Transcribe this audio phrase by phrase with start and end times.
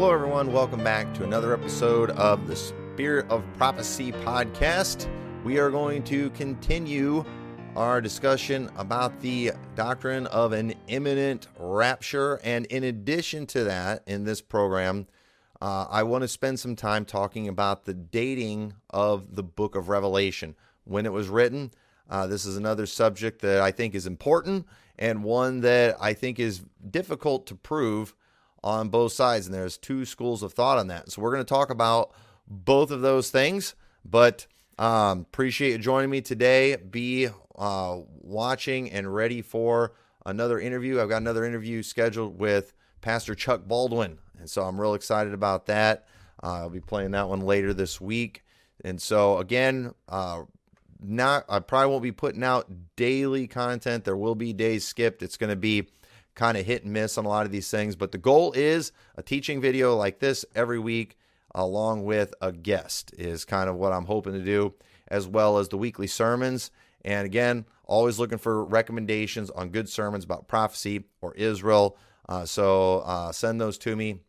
[0.00, 0.50] Hello, everyone.
[0.50, 5.06] Welcome back to another episode of the Spirit of Prophecy podcast.
[5.44, 7.22] We are going to continue
[7.76, 12.40] our discussion about the doctrine of an imminent rapture.
[12.42, 15.06] And in addition to that, in this program,
[15.60, 19.90] uh, I want to spend some time talking about the dating of the book of
[19.90, 21.72] Revelation, when it was written.
[22.08, 24.66] Uh, this is another subject that I think is important
[24.98, 28.14] and one that I think is difficult to prove
[28.62, 29.46] on both sides.
[29.46, 31.10] And there's two schools of thought on that.
[31.10, 32.12] So we're going to talk about
[32.46, 33.74] both of those things.
[34.04, 34.46] But
[34.78, 36.76] um, appreciate you joining me today.
[36.76, 39.92] Be uh, watching and ready for
[40.24, 41.00] another interview.
[41.00, 44.18] I've got another interview scheduled with Pastor Chuck Baldwin.
[44.38, 46.06] And so I'm real excited about that.
[46.42, 48.44] Uh, I'll be playing that one later this week.
[48.82, 50.44] And so, again, uh,
[51.02, 54.04] not I probably won't be putting out daily content.
[54.04, 55.22] There will be days skipped.
[55.22, 55.88] It's going to be
[56.34, 58.92] kind of hit and miss on a lot of these things, but the goal is
[59.16, 61.16] a teaching video like this every week
[61.54, 64.74] along with a guest is kind of what I'm hoping to do
[65.08, 66.70] as well as the weekly sermons.
[67.04, 71.96] And again, always looking for recommendations on good sermons about prophecy or Israel.
[72.28, 74.20] Uh, so uh, send those to me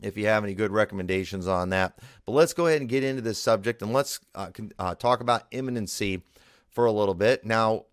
[0.00, 1.98] if you have any good recommendations on that.
[2.24, 5.42] But let's go ahead and get into this subject and let's uh, uh, talk about
[5.50, 6.22] imminency
[6.70, 7.44] for a little bit.
[7.44, 7.84] Now,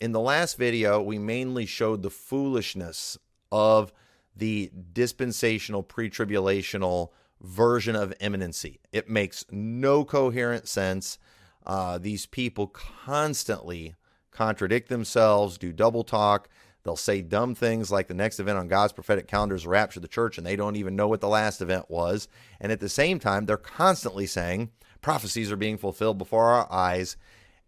[0.00, 3.18] in the last video, we mainly showed the foolishness
[3.50, 3.92] of
[4.34, 8.80] the dispensational pre tribulational version of imminency.
[8.92, 11.18] It makes no coherent sense.
[11.64, 13.94] Uh, these people constantly
[14.30, 16.48] contradict themselves, do double talk.
[16.84, 20.02] They'll say dumb things like the next event on God's prophetic calendar is rapture of
[20.02, 22.28] the church, and they don't even know what the last event was.
[22.60, 27.16] And at the same time, they're constantly saying prophecies are being fulfilled before our eyes,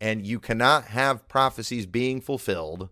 [0.00, 2.88] and you cannot have prophecies being fulfilled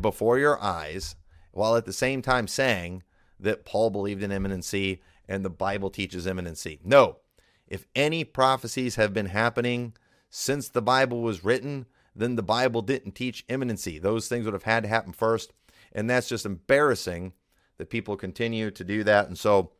[0.00, 1.16] before your eyes
[1.52, 3.02] while at the same time saying
[3.38, 6.80] that Paul believed in imminency and the Bible teaches imminency.
[6.84, 7.18] No,
[7.66, 9.94] if any prophecies have been happening
[10.30, 13.98] since the Bible was written, then the Bible didn't teach imminency.
[13.98, 15.52] Those things would have had to happen first.
[15.92, 17.32] And that's just embarrassing
[17.78, 19.28] that people continue to do that.
[19.28, 19.72] And so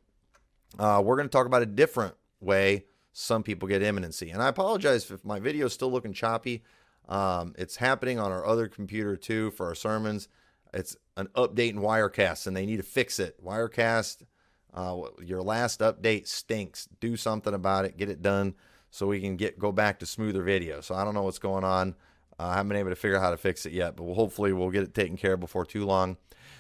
[0.79, 2.85] uh, we're going to talk about a different way
[3.19, 4.29] some people get imminency.
[4.29, 6.63] And I apologize if my video is still looking choppy.
[7.09, 10.29] Um, it's happening on our other computer too for our sermons.
[10.75, 13.43] It's an update in Wirecast, and they need to fix it.
[13.43, 14.27] Wirecast,
[14.75, 16.91] uh, your last update stinks.
[17.01, 17.97] Do something about it.
[17.97, 18.55] Get it done
[18.91, 20.83] so we can get go back to smoother video.
[20.83, 21.95] So I don't know what's going on.
[22.39, 24.15] Uh, I haven't been able to figure out how to fix it yet, but we'll,
[24.15, 26.19] hopefully we'll get it taken care of before too long.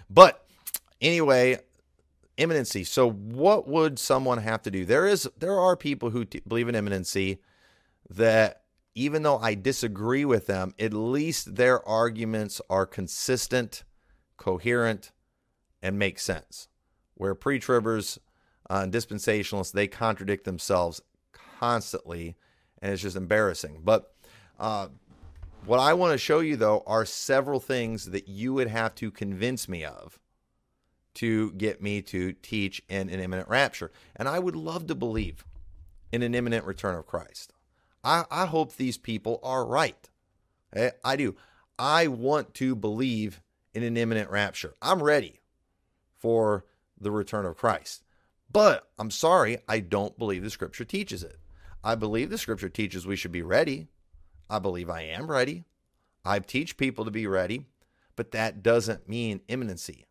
[0.08, 0.46] But
[1.02, 1.58] anyway,
[2.36, 2.84] imminency.
[2.84, 4.84] So what would someone have to do?
[4.84, 7.38] There is there are people who t- believe in imminency
[8.10, 8.62] that
[8.94, 13.84] even though I disagree with them, at least their arguments are consistent,
[14.36, 15.12] coherent,
[15.82, 16.68] and make sense.
[17.14, 18.18] Where pre-tribbers
[18.68, 21.00] uh, and dispensationalists they contradict themselves
[21.58, 22.36] constantly,
[22.80, 23.80] and it's just embarrassing.
[23.84, 24.14] But
[24.58, 24.88] uh,
[25.64, 29.10] what I want to show you, though, are several things that you would have to
[29.10, 30.18] convince me of
[31.16, 33.90] to get me to teach in an imminent rapture.
[34.14, 35.44] And I would love to believe
[36.12, 37.52] in an imminent return of Christ.
[38.04, 40.08] I, I hope these people are right.
[40.74, 41.36] Eh, I do.
[41.78, 43.40] I want to believe
[43.74, 44.74] in an imminent rapture.
[44.80, 45.40] I'm ready
[46.16, 46.64] for
[46.98, 48.04] the return of Christ.
[48.50, 51.38] But I'm sorry, I don't believe the scripture teaches it.
[51.82, 53.88] I believe the scripture teaches we should be ready.
[54.48, 55.64] I believe I am ready.
[56.24, 57.66] I teach people to be ready,
[58.16, 60.06] but that doesn't mean imminency.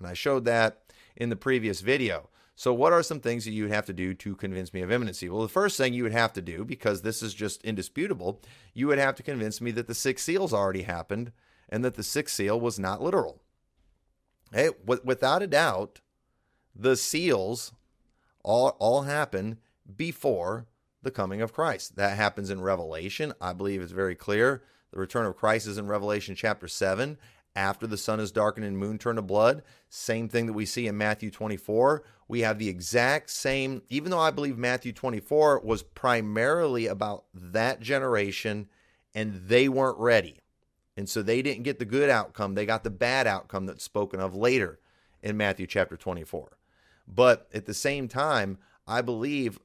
[0.00, 0.82] And I showed that
[1.16, 2.28] in the previous video.
[2.56, 4.90] So, what are some things that you would have to do to convince me of
[4.90, 5.28] imminency?
[5.28, 8.42] Well, the first thing you would have to do, because this is just indisputable,
[8.74, 11.32] you would have to convince me that the six seals already happened
[11.68, 13.40] and that the sixth seal was not literal.
[14.52, 16.00] Hey, without a doubt,
[16.74, 17.72] the seals
[18.42, 19.58] all, all happen
[19.96, 20.66] before
[21.02, 21.96] the coming of Christ.
[21.96, 23.32] That happens in Revelation.
[23.40, 24.62] I believe it's very clear.
[24.92, 27.16] The return of Christ is in Revelation chapter 7
[27.56, 29.62] after the sun is darkened and moon turned to blood.
[29.88, 32.02] Same thing that we see in Matthew 24.
[32.28, 37.80] We have the exact same, even though I believe Matthew 24 was primarily about that
[37.80, 38.68] generation
[39.14, 40.40] and they weren't ready.
[40.96, 42.54] And so they didn't get the good outcome.
[42.54, 44.78] They got the bad outcome that's spoken of later
[45.22, 46.56] in Matthew chapter 24.
[47.08, 49.58] But at the same time, I believe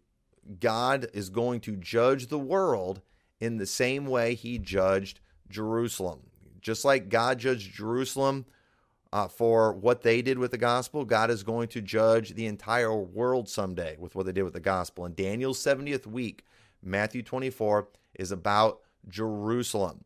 [0.60, 3.02] God is going to judge the world
[3.40, 6.22] in the same way he judged Jerusalem.
[6.66, 8.48] Just like God judged Jerusalem
[9.14, 12.92] uh, for what they did with the gospel, God is going to judge the entire
[12.92, 15.06] world someday with what they did with the gospel.
[15.06, 16.44] And Daniel's 70th week,
[16.82, 20.06] Matthew 24, is about Jerusalem.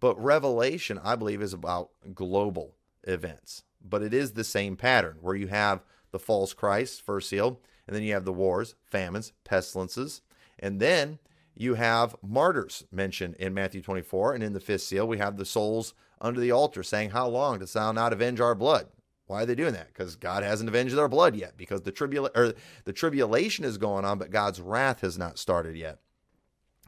[0.00, 2.74] But Revelation, I believe, is about global
[3.04, 3.62] events.
[3.80, 7.94] But it is the same pattern where you have the false Christ, first seal, And
[7.94, 10.22] then you have the wars, famines, pestilences.
[10.58, 11.20] And then
[11.60, 14.32] you have martyrs mentioned in Matthew 24.
[14.32, 17.58] And in the fifth seal, we have the souls under the altar saying, How long
[17.58, 18.86] dost thou not avenge our blood?
[19.26, 19.88] Why are they doing that?
[19.88, 21.58] Because God hasn't avenged their blood yet.
[21.58, 22.54] Because the tribula- or
[22.84, 25.98] the tribulation is going on, but God's wrath has not started yet.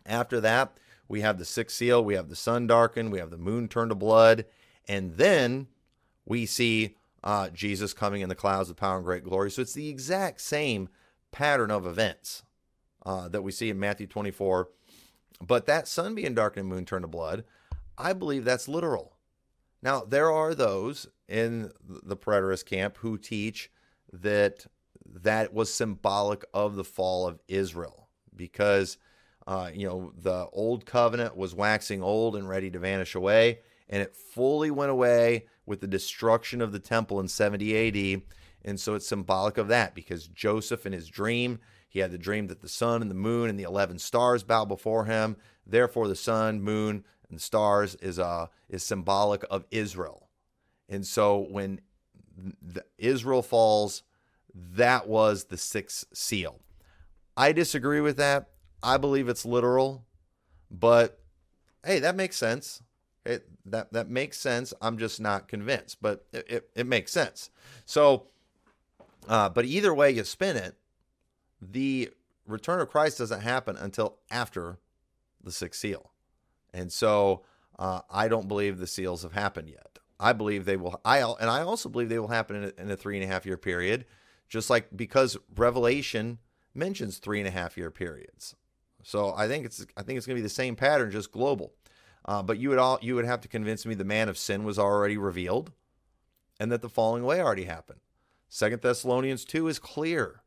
[0.06, 3.36] After that, we have the sixth seal, we have the sun darkened, we have the
[3.36, 4.46] moon turned to blood,
[4.88, 5.66] and then
[6.24, 9.50] we see uh, Jesus coming in the clouds with power and great glory.
[9.50, 10.88] So it's the exact same
[11.30, 12.42] pattern of events
[13.04, 14.68] uh, that we see in Matthew 24.
[15.40, 17.44] But that sun being darkened and moon turned to blood,
[17.98, 19.16] I believe that's literal.
[19.82, 23.70] Now, there are those in the preterist camp who teach
[24.12, 24.66] that
[25.04, 28.98] that was symbolic of the fall of Israel because,
[29.46, 34.02] uh, you know, the old covenant was waxing old and ready to vanish away, and
[34.02, 38.22] it fully went away with the destruction of the temple in 70 AD.
[38.64, 41.58] And so it's symbolic of that because Joseph in his dream,
[41.92, 44.64] he had the dream that the sun and the moon and the 11 stars bow
[44.64, 45.36] before him.
[45.66, 50.30] Therefore, the sun, moon, and stars is uh is symbolic of Israel.
[50.88, 51.82] And so when
[52.96, 54.04] Israel falls,
[54.54, 56.60] that was the sixth seal.
[57.36, 58.48] I disagree with that.
[58.82, 60.06] I believe it's literal,
[60.70, 61.20] but
[61.84, 62.82] hey, that makes sense.
[63.26, 64.72] It that that makes sense.
[64.80, 67.50] I'm just not convinced, but it, it, it makes sense.
[67.84, 68.28] So,
[69.28, 70.74] uh, but either way you spin it,
[71.70, 72.10] the
[72.46, 74.78] return of Christ doesn't happen until after
[75.42, 76.10] the sixth seal,
[76.74, 77.44] and so
[77.78, 79.98] uh, I don't believe the seals have happened yet.
[80.18, 81.00] I believe they will.
[81.04, 83.32] I and I also believe they will happen in a, in a three and a
[83.32, 84.04] half year period,
[84.48, 86.38] just like because Revelation
[86.74, 88.54] mentions three and a half year periods.
[89.02, 91.72] So I think it's I think it's going to be the same pattern, just global.
[92.24, 94.64] Uh, but you would all you would have to convince me the man of sin
[94.64, 95.72] was already revealed,
[96.60, 98.00] and that the falling away already happened.
[98.48, 100.41] Second Thessalonians two is clear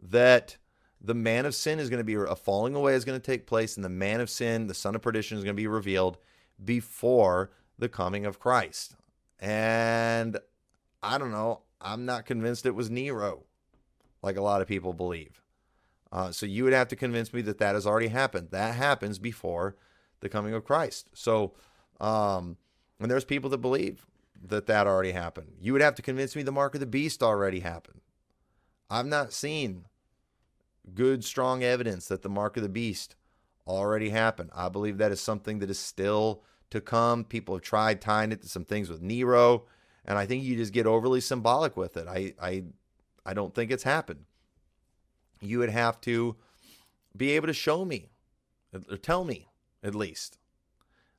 [0.00, 0.56] that
[1.00, 3.46] the man of sin is going to be a falling away is going to take
[3.46, 6.18] place, and the man of sin, the son of perdition, is going to be revealed
[6.64, 8.96] before the coming of Christ.
[9.38, 10.38] And
[11.02, 11.62] I don't know.
[11.80, 13.44] I'm not convinced it was Nero,
[14.22, 15.40] like a lot of people believe.
[16.10, 18.48] Uh, so you would have to convince me that that has already happened.
[18.50, 19.76] That happens before
[20.20, 21.10] the coming of Christ.
[21.14, 21.52] So,
[22.00, 22.56] um,
[22.98, 24.06] and there's people that believe
[24.42, 25.52] that that already happened.
[25.60, 28.00] You would have to convince me the mark of the beast already happened.
[28.90, 29.84] I've not seen
[30.94, 33.14] good, strong evidence that the mark of the beast
[33.66, 34.50] already happened.
[34.54, 37.24] I believe that is something that is still to come.
[37.24, 39.64] People have tried tying it to some things with Nero,
[40.04, 42.06] and I think you just get overly symbolic with it.
[42.08, 42.64] I I
[43.26, 44.24] I don't think it's happened.
[45.40, 46.36] You would have to
[47.16, 48.08] be able to show me
[48.90, 49.48] or tell me
[49.82, 50.38] at least.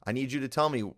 [0.04, 0.92] I need you to tell me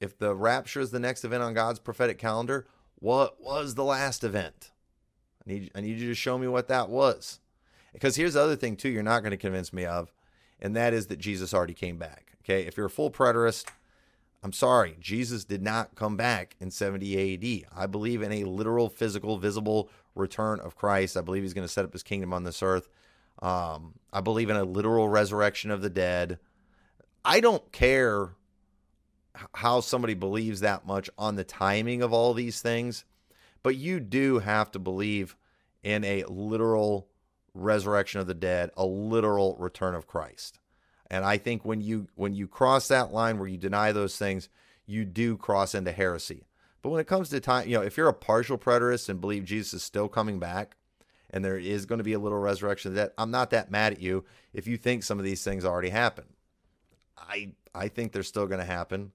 [0.00, 2.66] if the rapture is the next event on God's prophetic calendar,
[2.96, 4.70] what was the last event?
[5.46, 7.40] I need I need you to show me what that was.
[7.92, 10.12] Because here's the other thing too you're not going to convince me of,
[10.60, 12.32] and that is that Jesus already came back.
[12.42, 12.66] Okay?
[12.66, 13.66] If you're a full preterist,
[14.42, 17.70] I'm sorry, Jesus did not come back in 70 AD.
[17.74, 21.16] I believe in a literal, physical, visible return of Christ.
[21.16, 22.88] I believe he's going to set up his kingdom on this earth.
[23.40, 26.38] Um, I believe in a literal resurrection of the dead.
[27.24, 28.34] I don't care
[29.54, 33.04] how somebody believes that much on the timing of all these things,
[33.64, 35.34] but you do have to believe
[35.82, 37.08] in a literal
[37.54, 40.60] resurrection of the dead, a literal return of Christ.
[41.10, 44.48] And I think when you when you cross that line where you deny those things,
[44.86, 46.46] you do cross into heresy.
[46.82, 49.44] But when it comes to time, you know, if you're a partial preterist and believe
[49.44, 50.76] Jesus is still coming back
[51.30, 53.94] and there is going to be a little resurrection of that, I'm not that mad
[53.94, 56.28] at you if you think some of these things already happened.
[57.16, 59.12] I I think they're still going to happen.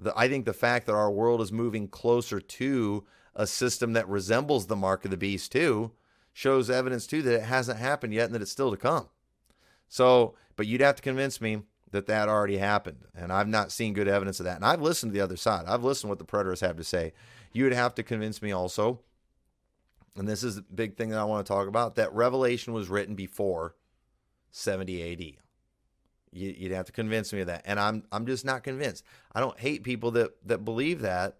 [0.00, 3.04] The, I think the fact that our world is moving closer to
[3.38, 5.92] a system that resembles the mark of the beast too
[6.32, 9.08] shows evidence too that it hasn't happened yet and that it's still to come.
[9.88, 13.94] So, but you'd have to convince me that that already happened, and I've not seen
[13.94, 14.56] good evidence of that.
[14.56, 15.64] And I've listened to the other side.
[15.66, 17.14] I've listened to what the preterists have to say.
[17.52, 19.00] You would have to convince me also,
[20.16, 22.88] and this is a big thing that I want to talk about, that Revelation was
[22.88, 23.74] written before
[24.50, 25.42] 70 AD.
[26.30, 29.02] You, would have to convince me of that, and I'm I'm just not convinced.
[29.32, 31.38] I don't hate people that that believe that.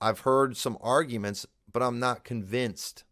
[0.00, 3.04] I've heard some arguments, but I'm not convinced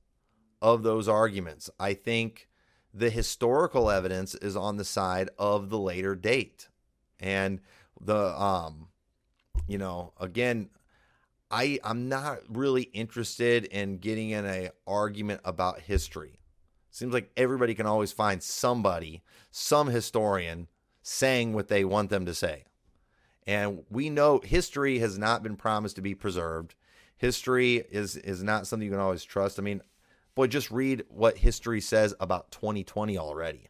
[0.61, 1.71] of those arguments.
[1.79, 2.49] I think
[2.93, 6.69] the historical evidence is on the side of the later date,
[7.19, 7.61] and
[8.01, 8.89] the um,
[9.67, 10.71] you know, again,
[11.51, 16.41] I I'm not really interested in getting in a argument about history.
[16.91, 20.69] Seems like everybody can always find somebody, some historian,
[21.03, 22.65] saying what they want them to say.
[23.47, 26.75] And we know history has not been promised to be preserved.
[27.17, 29.59] History is is not something you can always trust.
[29.59, 29.83] I mean,
[30.35, 33.69] Boy, just read what history says about 2020 already.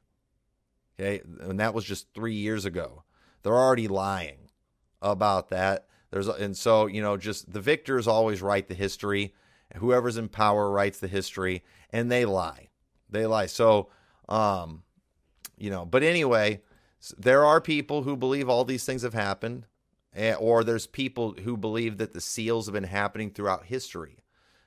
[0.99, 1.23] Okay.
[1.41, 3.05] And that was just three years ago.
[3.43, 4.51] They're already lying
[5.03, 5.87] about that.
[6.11, 9.35] There's and so you know just the victors always write the history.
[9.77, 12.69] Whoever's in power writes the history, and they lie.
[13.11, 13.47] They lie.
[13.47, 13.91] So,
[14.29, 14.85] um,
[15.59, 15.85] you know.
[15.85, 16.63] But anyway,
[17.19, 19.67] there are people who believe all these things have happened,
[20.15, 24.19] eh, or there's people who believe that the seals have been happening throughout history.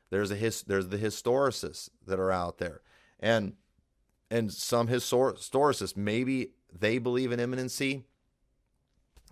[0.10, 2.82] There's a his, there's the historicists that are out there,
[3.20, 3.54] and
[4.30, 8.06] and some historicists maybe they believe in imminency.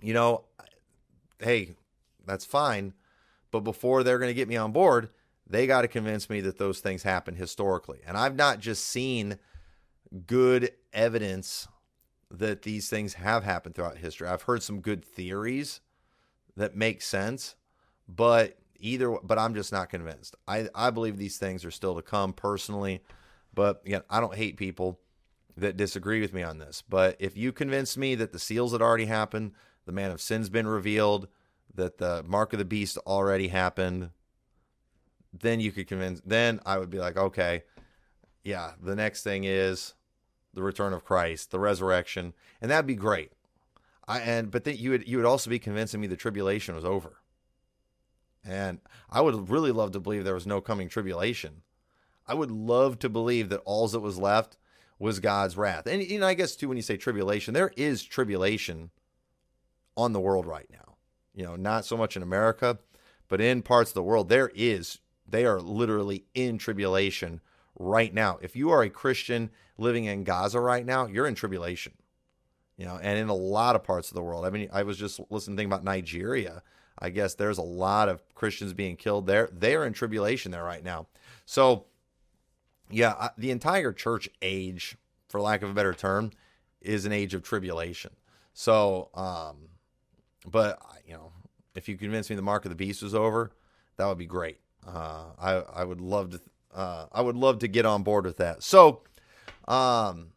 [0.02, 0.46] You know,
[1.40, 1.76] hey,
[2.26, 2.94] that's fine.
[3.52, 5.10] But before they're going to get me on board,
[5.48, 8.00] they got to convince me that those things happen historically.
[8.06, 9.38] And I've not just seen
[10.28, 11.68] good evidence
[12.40, 14.28] that these things have happened throughout history.
[14.28, 15.82] I've heard some good theories
[16.58, 17.56] that make sense,
[18.08, 20.36] but either but I'm just not convinced.
[20.48, 23.02] I I believe these things are still to come personally,
[23.54, 25.00] but again, I don't hate people
[25.58, 26.84] that disagree with me on this.
[26.88, 29.54] But if you convince me that the seals had already happened,
[29.86, 31.28] the man of sin's been revealed,
[31.74, 34.10] that the mark of the beast already happened,
[35.34, 36.22] then you could convince.
[36.26, 37.64] Then I would be like, okay,
[38.44, 39.94] yeah, the next thing is
[40.56, 43.32] the return of Christ, the resurrection, and that'd be great.
[44.08, 46.86] I and but then you would you would also be convincing me the tribulation was
[46.86, 47.18] over.
[48.44, 51.64] And I would really love to believe there was no coming tribulation.
[52.28, 54.58] I would love to believe that all that was left
[55.00, 55.88] was God's wrath.
[55.88, 58.92] And you know, I guess too when you say tribulation, there is tribulation
[59.98, 60.86] on the world right now
[61.36, 62.80] you know, not so much in America,
[63.28, 67.42] but in parts of the world, there is, they are literally in tribulation
[67.78, 68.40] right now.
[68.42, 71.94] If you are a Christian living in Gaza right now, you're in tribulation,
[72.78, 74.46] you know, and in a lot of parts of the world.
[74.46, 76.64] I mean, I was just listening to about Nigeria.
[76.98, 79.50] I guess there's a lot of Christians being killed there.
[79.52, 81.08] They are in tribulation there right now.
[81.46, 81.86] So,
[82.90, 84.96] yeah, the entire church age,
[85.28, 86.32] for lack of a better term,
[86.82, 88.12] is an age of tribulation.
[88.54, 89.68] So, um,
[90.50, 91.34] but you know,
[91.76, 93.52] if you convince me the mark of the beast was over,
[93.98, 94.60] that would be great.
[94.88, 96.42] Uh, I I would love to
[96.76, 98.62] uh, I would love to get on board with that.
[98.62, 99.02] So,
[99.68, 100.34] um,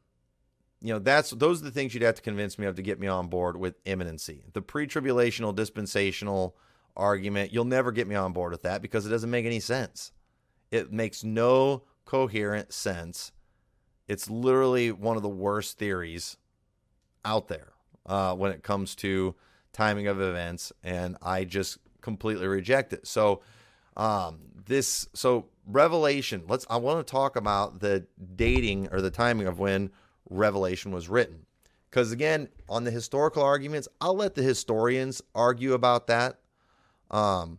[0.81, 3.01] you know, that's those are the things you'd have to convince me of to get
[3.01, 4.45] me on board with imminency.
[4.53, 6.57] The pre-tribulational dispensational
[6.97, 10.13] argument, you'll never get me on board with that because it doesn't make any sense.
[10.71, 13.33] It makes no coherent sense.
[14.07, 16.37] It's literally one of the worst theories
[17.25, 17.73] out there
[18.07, 19.35] uh, when it comes to
[19.73, 23.07] timing of events, and I just completely reject it.
[23.07, 23.43] So,
[23.97, 26.43] um, this so Revelation.
[26.49, 26.67] Let's.
[26.71, 29.91] I want to talk about the dating or the timing of when
[30.31, 31.47] Revelation was written,
[31.91, 36.39] because again, on the historical arguments, I'll let the historians argue about that.
[37.11, 37.59] Um,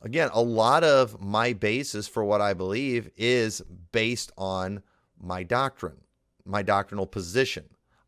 [0.00, 3.60] again, a lot of my basis for what I believe is
[3.92, 4.82] based on
[5.20, 6.00] my doctrine,
[6.44, 7.64] my doctrinal position.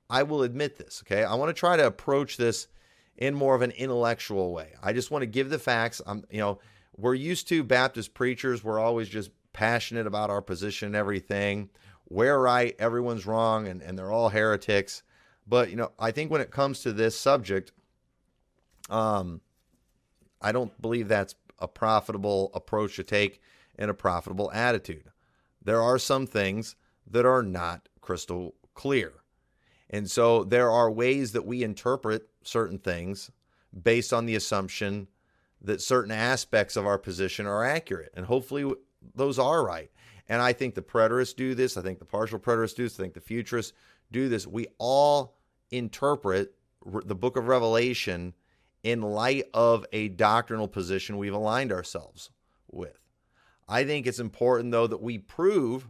[0.09, 1.25] I will admit this, okay?
[1.25, 2.69] I want to try to approach this
[3.17, 4.75] in more of an intellectual way.
[4.83, 6.01] I just want to give the facts.
[6.07, 6.61] I'm, you know,
[6.97, 8.65] we're used to Baptist preachers.
[8.65, 11.71] We're always just passionate about our position and everything.
[12.09, 15.03] We're right, everyone's wrong, and, and they're all heretics.
[15.47, 17.73] But, you know, I think when it comes to this subject,
[18.91, 19.41] um,
[20.41, 23.41] I don't believe that's a profitable approach to take
[23.79, 25.11] and a profitable attitude.
[25.63, 26.77] There are some things
[27.07, 29.13] that are not crystal clear.
[29.91, 33.31] And so there are ways that we interpret certain things
[33.83, 35.09] based on the assumption
[35.63, 38.13] that certain aspects of our position are accurate.
[38.15, 38.71] And hopefully
[39.15, 39.91] those are right.
[40.29, 41.77] And I think the preterists do this.
[41.77, 42.99] I think the partial preterists do this.
[42.99, 43.73] I think the futurists
[44.11, 44.47] do this.
[44.47, 45.37] We all
[45.71, 48.35] interpret the book of Revelation
[48.83, 52.31] in light of a doctrinal position we've aligned ourselves
[52.71, 52.99] with.
[53.69, 55.89] I think it's important, though, that we prove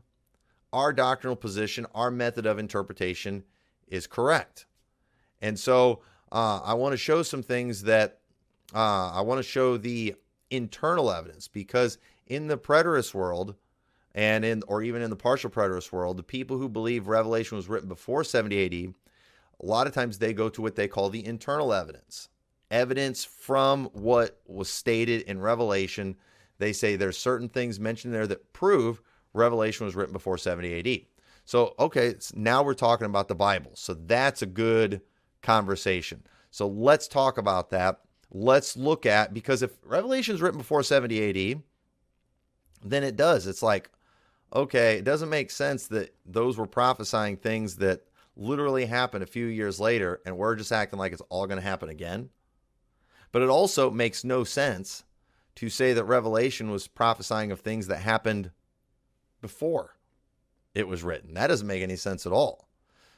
[0.73, 3.45] our doctrinal position, our method of interpretation
[3.87, 4.67] is correct.
[5.41, 6.01] And so
[6.33, 8.21] uh, I want to show some things that
[8.75, 10.15] uh, I want to show the
[10.51, 13.55] internal evidence because in the preterist world
[14.15, 17.69] and in or even in the partial preterist world, the people who believe Revelation was
[17.69, 18.95] written before 70 AD,
[19.61, 22.29] a lot of times they go to what they call the internal evidence.
[22.71, 26.17] Evidence from what was stated in Revelation.
[26.59, 29.01] They say there's certain things mentioned there that prove
[29.33, 31.01] Revelation was written before 70 AD.
[31.45, 33.71] So, okay, now we're talking about the Bible.
[33.75, 35.01] So that's a good
[35.43, 36.25] conversation.
[36.51, 38.01] So let's talk about that.
[38.31, 41.63] Let's look at because if Revelation is written before 70 AD,
[42.85, 43.47] then it does.
[43.47, 43.91] It's like,
[44.55, 48.03] okay, it doesn't make sense that those were prophesying things that
[48.37, 51.67] literally happened a few years later and we're just acting like it's all going to
[51.67, 52.29] happen again.
[53.33, 55.05] But it also makes no sense
[55.57, 58.51] to say that Revelation was prophesying of things that happened
[59.41, 59.97] before
[60.75, 61.35] it was written.
[61.35, 62.69] That doesn't make any sense at all.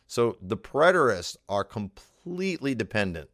[0.06, 3.28] So the preterists are completely dependent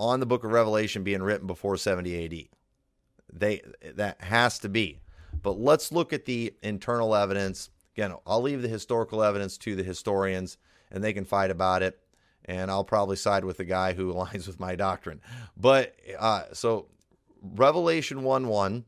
[0.00, 3.38] on the book of Revelation being written before 70 AD.
[3.38, 3.60] They
[3.94, 4.98] that has to be.
[5.42, 7.70] But let's look at the internal evidence.
[7.94, 10.56] Again, I'll leave the historical evidence to the historians
[10.90, 12.00] and they can fight about it.
[12.46, 15.20] And I'll probably side with the guy who aligns with my doctrine.
[15.56, 16.86] But uh, so
[17.42, 18.84] Revelation 1 1,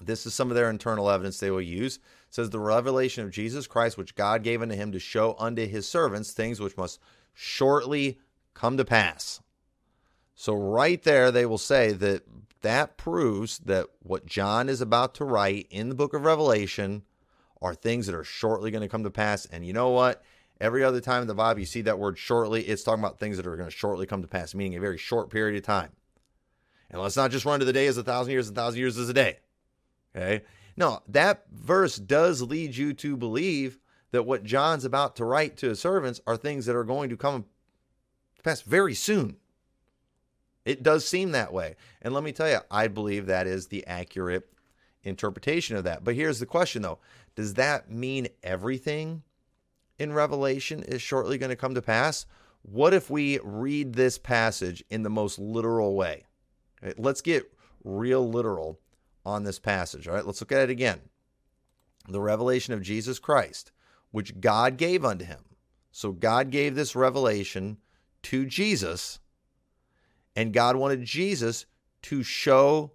[0.00, 1.98] this is some of their internal evidence they will use.
[2.30, 5.86] Says the revelation of Jesus Christ, which God gave unto him to show unto his
[5.86, 6.98] servants things which must
[7.34, 8.18] shortly
[8.54, 9.40] come to pass.
[10.40, 12.22] So, right there, they will say that
[12.60, 17.02] that proves that what John is about to write in the book of Revelation
[17.60, 19.46] are things that are shortly going to come to pass.
[19.46, 20.22] And you know what?
[20.60, 23.36] Every other time in the Bible you see that word shortly, it's talking about things
[23.36, 25.90] that are going to shortly come to pass, meaning a very short period of time.
[26.88, 28.96] And let's not just run to the day as a thousand years, a thousand years
[28.96, 29.40] is a day.
[30.14, 30.44] Okay?
[30.76, 33.80] No, that verse does lead you to believe
[34.12, 37.16] that what John's about to write to his servants are things that are going to
[37.16, 37.44] come
[38.36, 39.38] to pass very soon.
[40.68, 41.76] It does seem that way.
[42.02, 44.52] And let me tell you, I believe that is the accurate
[45.02, 46.04] interpretation of that.
[46.04, 46.98] But here's the question though
[47.34, 49.22] Does that mean everything
[49.98, 52.26] in Revelation is shortly going to come to pass?
[52.60, 56.26] What if we read this passage in the most literal way?
[56.82, 57.50] Right, let's get
[57.82, 58.78] real literal
[59.24, 60.06] on this passage.
[60.06, 61.00] All right, let's look at it again.
[62.10, 63.72] The revelation of Jesus Christ,
[64.10, 65.40] which God gave unto him.
[65.92, 67.78] So God gave this revelation
[68.24, 69.18] to Jesus
[70.38, 71.66] and God wanted Jesus
[72.02, 72.92] to show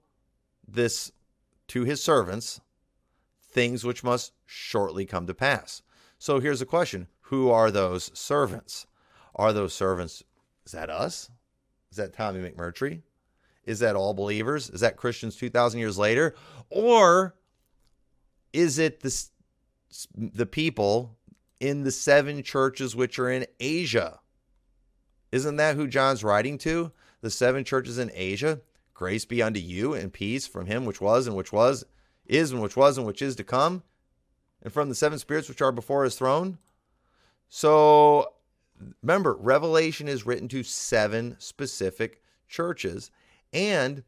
[0.65, 1.11] this
[1.67, 2.61] to his servants
[3.45, 5.81] things which must shortly come to pass.
[6.17, 8.87] So here's a question Who are those servants?
[9.35, 10.23] Are those servants,
[10.65, 11.29] is that us?
[11.91, 13.01] Is that Tommy McMurtry?
[13.65, 14.69] Is that all believers?
[14.69, 16.35] Is that Christians 2,000 years later?
[16.69, 17.35] Or
[18.53, 19.13] is it the,
[20.15, 21.17] the people
[21.59, 24.21] in the seven churches which are in Asia?
[25.33, 26.93] Isn't that who John's writing to?
[27.23, 28.59] The seven churches in Asia.
[28.93, 31.85] Grace be unto you and peace from him which was and which was,
[32.25, 33.81] is and which was and which is to come,
[34.61, 36.57] and from the seven spirits which are before his throne.
[37.47, 38.33] So
[39.01, 43.09] remember, Revelation is written to seven specific churches.
[43.53, 44.03] And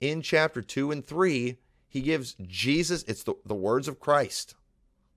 [0.00, 1.56] in chapter 2 and 3,
[1.88, 4.54] he gives Jesus, it's the, the words of Christ.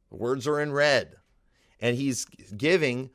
[0.09, 1.17] The words are in red.
[1.81, 2.23] And he's
[2.55, 3.09] giving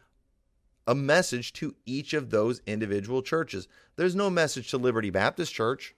[0.87, 3.69] a message to each of those individual churches.
[3.97, 5.95] There's no message to Liberty Baptist Church.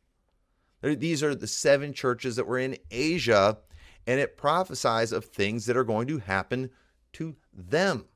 [0.83, 3.59] These are the seven churches that were in Asia,
[4.07, 6.70] and it prophesies of things that are going to happen
[7.14, 8.07] to them.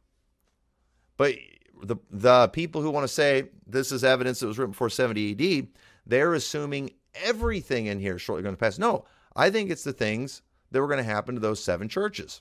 [1.17, 1.35] But
[1.83, 5.33] the, the people who want to say this is evidence that was written before 70
[5.33, 5.69] AD,
[6.07, 8.79] they're assuming everything in here is shortly going to pass.
[8.79, 9.05] No,
[9.35, 12.41] I think it's the things that were going to happen to those seven churches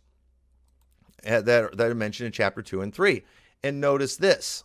[1.23, 3.23] eh, that, that are mentioned in chapter 2 and 3.
[3.63, 4.63] And notice this.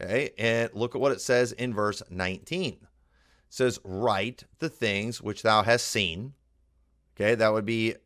[0.00, 2.72] Okay, and look at what it says in verse 19.
[2.72, 2.78] It
[3.48, 6.34] says, Write the things which thou hast seen.
[7.16, 7.96] Okay, that would be,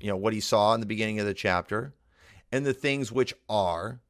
[0.00, 1.92] you know, what he saw in the beginning of the chapter,
[2.50, 4.00] and the things which are,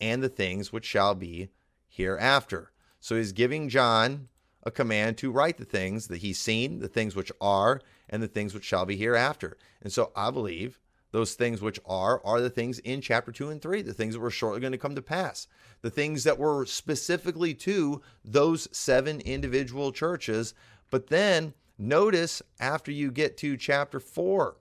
[0.00, 1.50] and the things which shall be
[1.88, 2.70] hereafter.
[3.00, 4.28] So he's giving John
[4.62, 8.28] a command to write the things that he's seen, the things which are, and the
[8.28, 9.56] things which shall be hereafter.
[9.82, 10.78] And so I believe
[11.12, 14.20] those things which are, are the things in chapter 2 and 3, the things that
[14.20, 15.46] were shortly going to come to pass,
[15.82, 20.54] the things that were specifically to those seven individual churches.
[20.90, 24.56] But then notice after you get to chapter 4,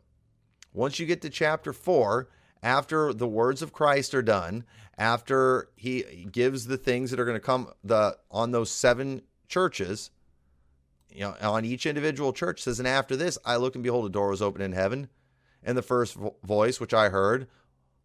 [0.73, 2.29] once you get to chapter 4,
[2.61, 4.65] after the words of Christ are done,
[4.97, 10.11] after he gives the things that are going to come the on those seven churches,
[11.09, 14.09] you know, on each individual church says, and after this, I look and behold, a
[14.09, 15.09] door was open in heaven
[15.63, 17.47] and the first voice which I heard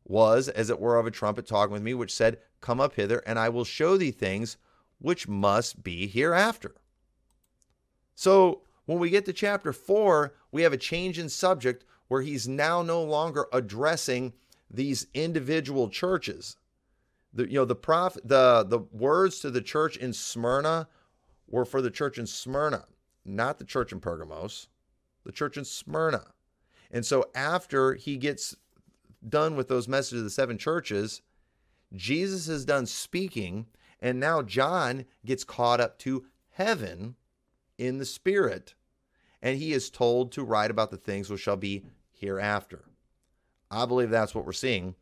[0.05, 3.23] was, as it were, of a trumpet talking with me, which said, Come up hither,
[3.27, 4.57] and I will show thee things
[4.99, 6.75] which must be hereafter.
[8.15, 12.47] So when we get to chapter 4, we have a change in subject where he's
[12.47, 14.33] now no longer addressing
[14.71, 16.57] these individual churches.
[17.33, 20.89] The, you know, the prof, the, the words to the church in Smyrna
[21.49, 22.85] were for the church in Smyrna,
[23.25, 24.69] not the church in Pergamos,
[25.25, 26.34] the church in Smyrna.
[26.95, 28.55] And so after he gets
[29.29, 31.23] done with those messages of the seven churches,
[31.93, 33.67] Jesus is done speaking,
[34.01, 37.17] and now John gets caught up to heaven
[37.77, 38.75] in the spirit,
[39.43, 42.85] and he is told to write about the things which shall be hereafter.
[43.73, 44.95] I believe that's what we're seeing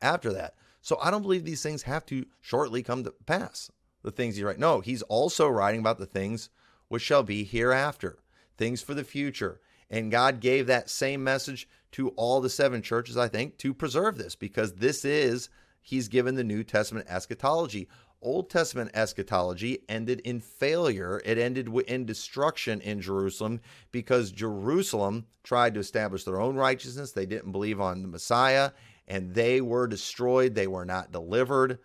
[0.00, 0.54] after that.
[0.80, 3.70] So I don't believe these things have to shortly come to pass.
[4.02, 4.58] The things he writes.
[4.58, 6.48] No, he's also writing about the things
[6.88, 8.20] which shall be hereafter,
[8.56, 9.60] things for the future.
[9.90, 14.16] And God gave that same message to all the seven churches, I think, to preserve
[14.16, 15.48] this because this is,
[15.82, 17.88] He's given the New Testament eschatology.
[18.22, 21.22] Old Testament eschatology ended in failure.
[21.24, 27.12] It ended in destruction in Jerusalem because Jerusalem tried to establish their own righteousness.
[27.12, 28.72] They didn't believe on the Messiah
[29.08, 30.54] and they were destroyed.
[30.54, 31.78] They were not delivered.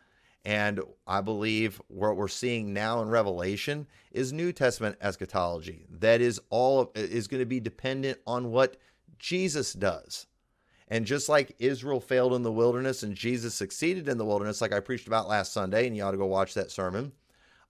[0.45, 5.87] And I believe what we're seeing now in Revelation is New Testament eschatology.
[5.89, 8.77] That is all is going to be dependent on what
[9.17, 10.27] Jesus does.
[10.87, 14.71] And just like Israel failed in the wilderness and Jesus succeeded in the wilderness, like
[14.71, 17.11] I preached about last Sunday, and you ought to go watch that sermon,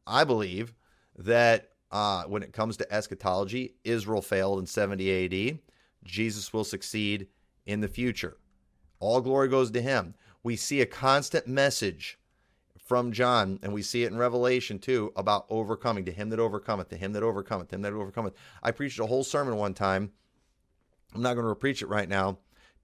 [0.06, 0.74] I believe
[1.18, 5.60] that uh, when it comes to eschatology, Israel failed in 70 AD.
[6.04, 7.28] Jesus will succeed
[7.66, 8.36] in the future.
[9.00, 10.14] All glory goes to him.
[10.44, 12.20] We see a constant message
[12.86, 16.06] from John, and we see it in Revelation too, about overcoming.
[16.06, 18.34] To him that overcometh, to him that overcometh, him that overcometh.
[18.64, 20.12] I preached a whole sermon one time.
[21.14, 22.38] I'm not going to preach it right now.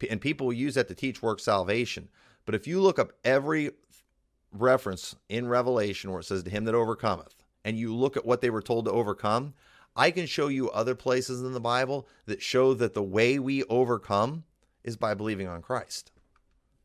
[0.10, 2.10] And people use that to teach work salvation.
[2.46, 3.72] But if you look up every
[4.52, 8.42] reference in Revelation where it says, to him that overcometh, and you look at what
[8.42, 9.54] they were told to overcome,
[9.96, 13.64] I can show you other places in the Bible that show that the way we
[13.66, 14.46] overcome
[14.84, 16.12] is by believing on Christ.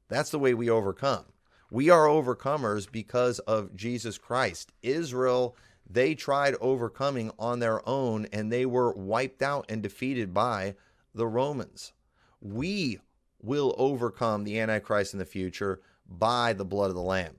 [0.09, 1.25] That's the way we overcome.
[1.71, 4.73] We are overcomers because of Jesus Christ.
[4.83, 5.57] Israel,
[5.89, 10.75] they tried overcoming on their own and they were wiped out and defeated by
[11.15, 11.93] the Romans.
[12.41, 13.01] We
[13.43, 17.37] will overcome the Antichrist in the future by the blood of the Lamb,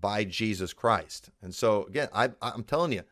[0.00, 1.30] by Jesus Christ.
[1.42, 3.02] And so, again, I, I'm telling you,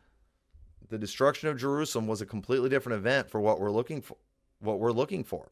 [0.89, 4.17] the destruction of Jerusalem was a completely different event for what we're looking for.
[4.59, 5.51] What we're looking for.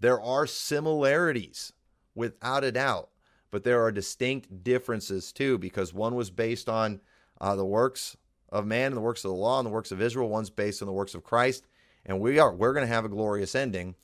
[0.00, 1.72] There are similarities,
[2.14, 3.10] without a doubt,
[3.50, 7.00] but there are distinct differences too, because one was based on
[7.40, 8.16] uh, the works
[8.50, 10.28] of man and the works of the law and the works of Israel.
[10.28, 11.66] One's based on the works of Christ,
[12.04, 13.94] and we are we're going to have a glorious ending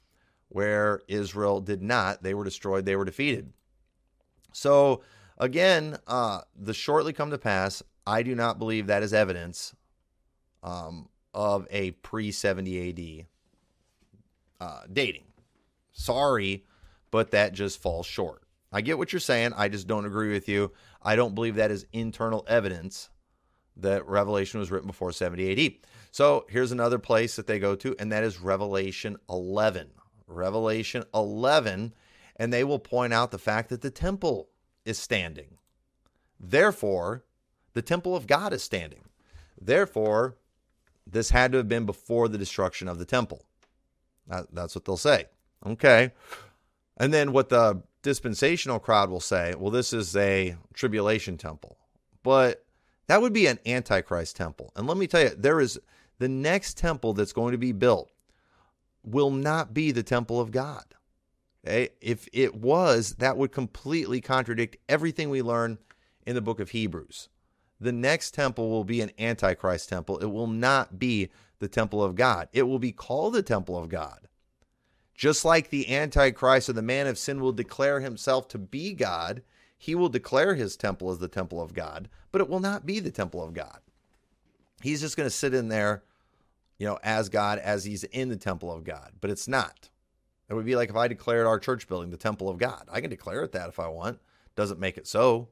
[0.48, 2.22] where Israel did not.
[2.22, 2.84] They were destroyed.
[2.84, 3.52] They were defeated.
[4.52, 5.02] So
[5.38, 7.82] again, uh, the shortly come to pass.
[8.06, 9.74] I do not believe that is evidence
[10.62, 13.26] um, of a pre 70
[14.60, 15.24] AD uh, dating.
[15.92, 16.64] Sorry,
[17.10, 18.41] but that just falls short.
[18.72, 19.52] I get what you're saying.
[19.56, 20.72] I just don't agree with you.
[21.02, 23.10] I don't believe that is internal evidence
[23.76, 25.72] that Revelation was written before 70 AD.
[26.10, 29.90] So here's another place that they go to, and that is Revelation 11.
[30.26, 31.94] Revelation 11,
[32.36, 34.48] and they will point out the fact that the temple
[34.84, 35.58] is standing.
[36.40, 37.24] Therefore,
[37.74, 39.04] the temple of God is standing.
[39.60, 40.36] Therefore,
[41.06, 43.44] this had to have been before the destruction of the temple.
[44.52, 45.26] that's what they'll say.
[45.64, 46.12] Okay.
[46.96, 51.78] And then what the dispensational crowd will say, well, this is a tribulation temple.
[52.22, 52.64] But
[53.06, 54.72] that would be an antichrist temple.
[54.76, 55.80] And let me tell you, there is
[56.18, 58.10] the next temple that's going to be built
[59.04, 60.84] will not be the temple of God.
[61.66, 61.90] Okay?
[62.00, 65.78] If it was, that would completely contradict everything we learn
[66.26, 67.28] in the book of Hebrews.
[67.80, 70.18] The next temple will be an antichrist temple.
[70.18, 72.48] It will not be the temple of God.
[72.52, 74.28] It will be called the temple of God.
[75.14, 79.42] Just like the Antichrist or the man of sin will declare himself to be God,
[79.76, 83.00] he will declare his temple as the temple of God, but it will not be
[83.00, 83.78] the temple of God.
[84.80, 86.02] He's just going to sit in there,
[86.78, 89.90] you know, as God, as he's in the temple of God, but it's not.
[90.48, 92.86] It would be like if I declared our church building the temple of God.
[92.90, 94.20] I can declare it that if I want.
[94.54, 95.48] Doesn't make it so.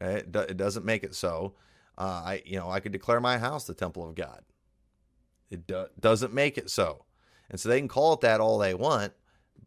[0.00, 0.18] Okay?
[0.18, 1.54] It doesn't make it so.
[1.96, 4.42] Uh, I, you know, I could declare my house the temple of God.
[5.50, 7.04] It do- doesn't make it so.
[7.50, 9.12] And so they can call it that all they want,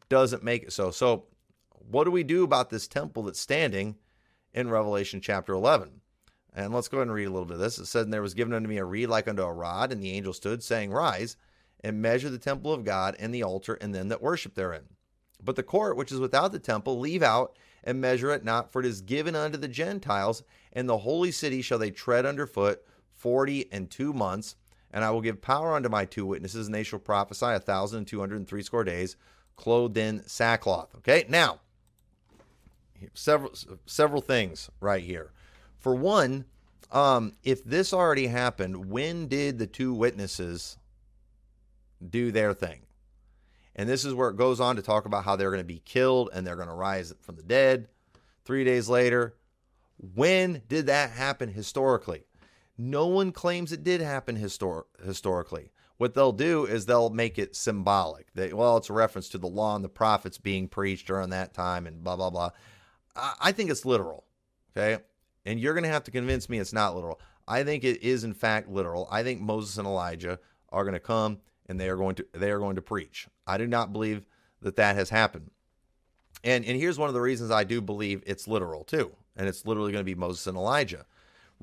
[0.10, 0.92] doesn't make it so.
[0.92, 1.26] So,
[1.90, 3.98] what do we do about this temple that's standing
[4.54, 6.02] in Revelation chapter 11?
[6.56, 7.80] And let's go ahead and read a little bit of this.
[7.80, 10.02] It says, And there was given unto me a reed like unto a rod, and
[10.02, 11.36] the angel stood, saying, Rise
[11.84, 14.84] and measure the temple of God and the altar and them that worship therein.
[15.44, 18.80] But the court which is without the temple, leave out and measure it not, for
[18.80, 22.82] it is given unto the Gentiles, and the holy city shall they tread under foot
[23.14, 24.56] forty and two months.
[24.94, 27.98] And I will give power unto my two witnesses, and they shall prophesy a thousand
[28.00, 29.18] and two hundred and three score days,
[29.56, 30.96] clothed in sackcloth.
[30.98, 31.60] Okay, now
[33.14, 33.52] several
[33.86, 35.32] several things right here.
[35.80, 36.46] For one,
[36.92, 40.78] um, if this already happened, when did the two witnesses
[42.08, 42.82] do their thing?
[43.76, 45.82] And this is where it goes on to talk about how they're going to be
[45.84, 47.88] killed and they're going to rise from the dead
[48.46, 49.36] three days later.
[49.98, 52.26] When did that happen historically?
[52.78, 55.72] No one claims it did happen histor- historically.
[55.98, 58.34] What they'll do is they'll make it symbolic.
[58.34, 61.54] They, well, it's a reference to the law and the prophets being preached during that
[61.54, 62.50] time and blah, blah, blah.
[63.16, 64.26] I, I think it's literal.
[64.76, 65.04] Okay.
[65.46, 67.22] And you're going to have to convince me it's not literal.
[67.48, 69.08] I think it is, in fact, literal.
[69.12, 72.52] I think Moses and Elijah are going to come and they are going to they
[72.52, 73.28] are going to preach.
[73.46, 74.26] I do not believe
[74.62, 75.52] that that has happened.
[76.44, 79.66] And and here's one of the reasons I do believe it's literal too, and it's
[79.66, 81.06] literally going to be Moses and Elijah.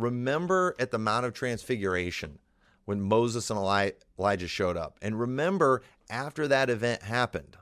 [0.00, 2.38] Remember at the Mount of Transfiguration
[2.84, 4.98] when Moses and Elijah showed up.
[5.02, 7.56] And remember after that event happened,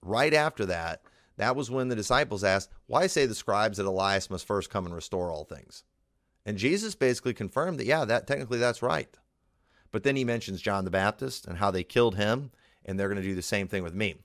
[0.00, 1.02] right after that,
[1.36, 4.86] that was when the disciples asked, Why say the scribes that Elias must first come
[4.86, 5.84] and restore all things?
[6.46, 9.14] And Jesus basically confirmed that, yeah, that technically that's right.
[9.90, 12.50] But then he mentions John the Baptist and how they killed him,
[12.84, 14.16] and they're going to do the same thing with me.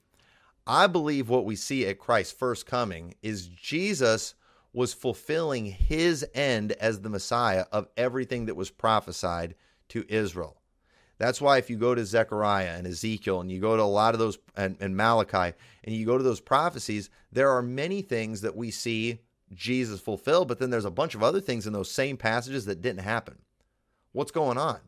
[0.68, 4.36] I believe what we see at Christ's first coming is Jesus
[4.76, 9.56] was fulfilling his end as the Messiah of everything that was prophesied
[9.88, 10.58] to Israel.
[11.18, 14.14] That's why if you go to Zechariah and Ezekiel and you go to a lot
[14.14, 18.42] of those and, and, Malachi and you go to those prophecies, there are many things
[18.42, 19.20] that we see
[19.54, 22.82] Jesus fulfill, but then there's a bunch of other things in those same passages that
[22.82, 23.38] didn't happen.
[24.12, 24.80] What's going on?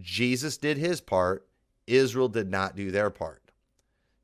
[0.00, 1.46] Jesus did his part,
[1.86, 3.42] Israel did not do their part.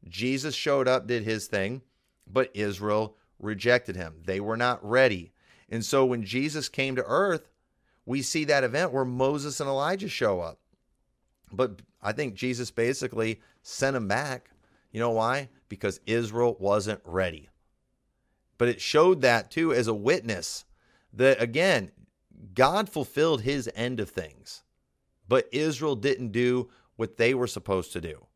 [0.08, 1.82] Jesus showed up, did his thing,
[2.26, 4.22] but Israel rejected him.
[4.24, 5.32] They were not ready.
[5.68, 7.48] And so when Jesus came to earth,
[8.06, 10.58] we see that event where Moses and Elijah show up.
[11.52, 14.50] But I think Jesus basically sent him back.
[14.92, 15.48] You know why?
[15.68, 17.48] Because Israel wasn't ready.
[18.58, 20.64] But it showed that too as a witness
[21.12, 21.92] that, again,
[22.54, 24.62] God fulfilled his end of things,
[25.28, 28.26] but Israel didn't do what they were supposed to do.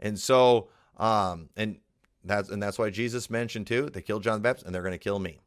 [0.00, 1.78] And so, um, and
[2.28, 4.92] that's and that's why Jesus mentioned too, they killed John the Baptist and they're going
[4.92, 5.40] to kill me.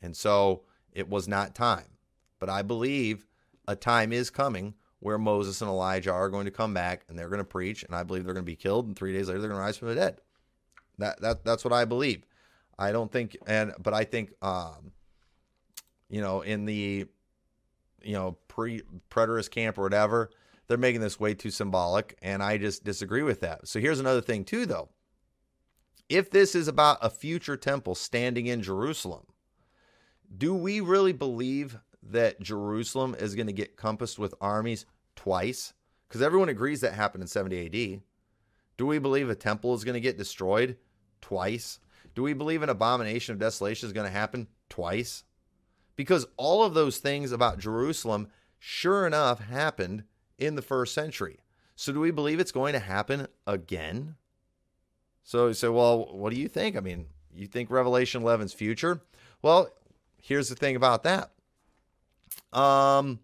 [0.00, 0.62] And so
[0.92, 1.86] it was not time.
[2.38, 3.26] But I believe
[3.68, 7.28] a time is coming where Moses and Elijah are going to come back and they're
[7.28, 9.40] going to preach, and I believe they're going to be killed, and three days later
[9.40, 10.20] they're going to rise from the dead.
[10.98, 12.24] That that that's what I believe.
[12.78, 14.92] I don't think, and but I think, um,
[16.08, 17.06] you know, in the,
[18.02, 20.30] you know, pre preterist camp or whatever,
[20.66, 23.66] they're making this way too symbolic, and I just disagree with that.
[23.66, 24.88] So here's another thing too, though.
[26.12, 29.24] If this is about a future temple standing in Jerusalem,
[30.36, 34.84] do we really believe that Jerusalem is going to get compassed with armies
[35.16, 35.72] twice?
[36.06, 38.02] Because everyone agrees that happened in 70 AD.
[38.76, 40.76] Do we believe a temple is going to get destroyed
[41.22, 41.78] twice?
[42.14, 45.24] Do we believe an abomination of desolation is going to happen twice?
[45.96, 50.04] Because all of those things about Jerusalem, sure enough, happened
[50.36, 51.38] in the first century.
[51.74, 54.16] So do we believe it's going to happen again?
[55.22, 56.76] So you say, well, what do you think?
[56.76, 59.00] I mean, you think Revelation 11's future?
[59.40, 59.68] Well,
[60.20, 61.30] here's the thing about that.
[62.52, 63.20] Um,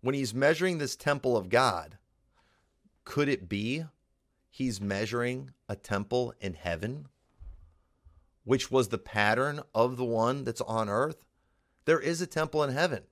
[0.00, 1.98] when he's measuring this temple of God,
[3.04, 3.84] could it be
[4.50, 7.06] he's measuring a temple in heaven,
[8.44, 11.24] which was the pattern of the one that's on earth?
[11.84, 13.02] There is a temple in heaven.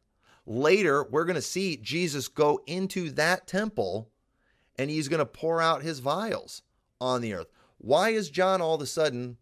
[0.47, 4.09] Later, we're going to see Jesus go into that temple
[4.77, 6.63] and he's going to pour out his vials
[7.01, 7.49] on the earth.
[7.83, 9.37] Why is John all of a sudden,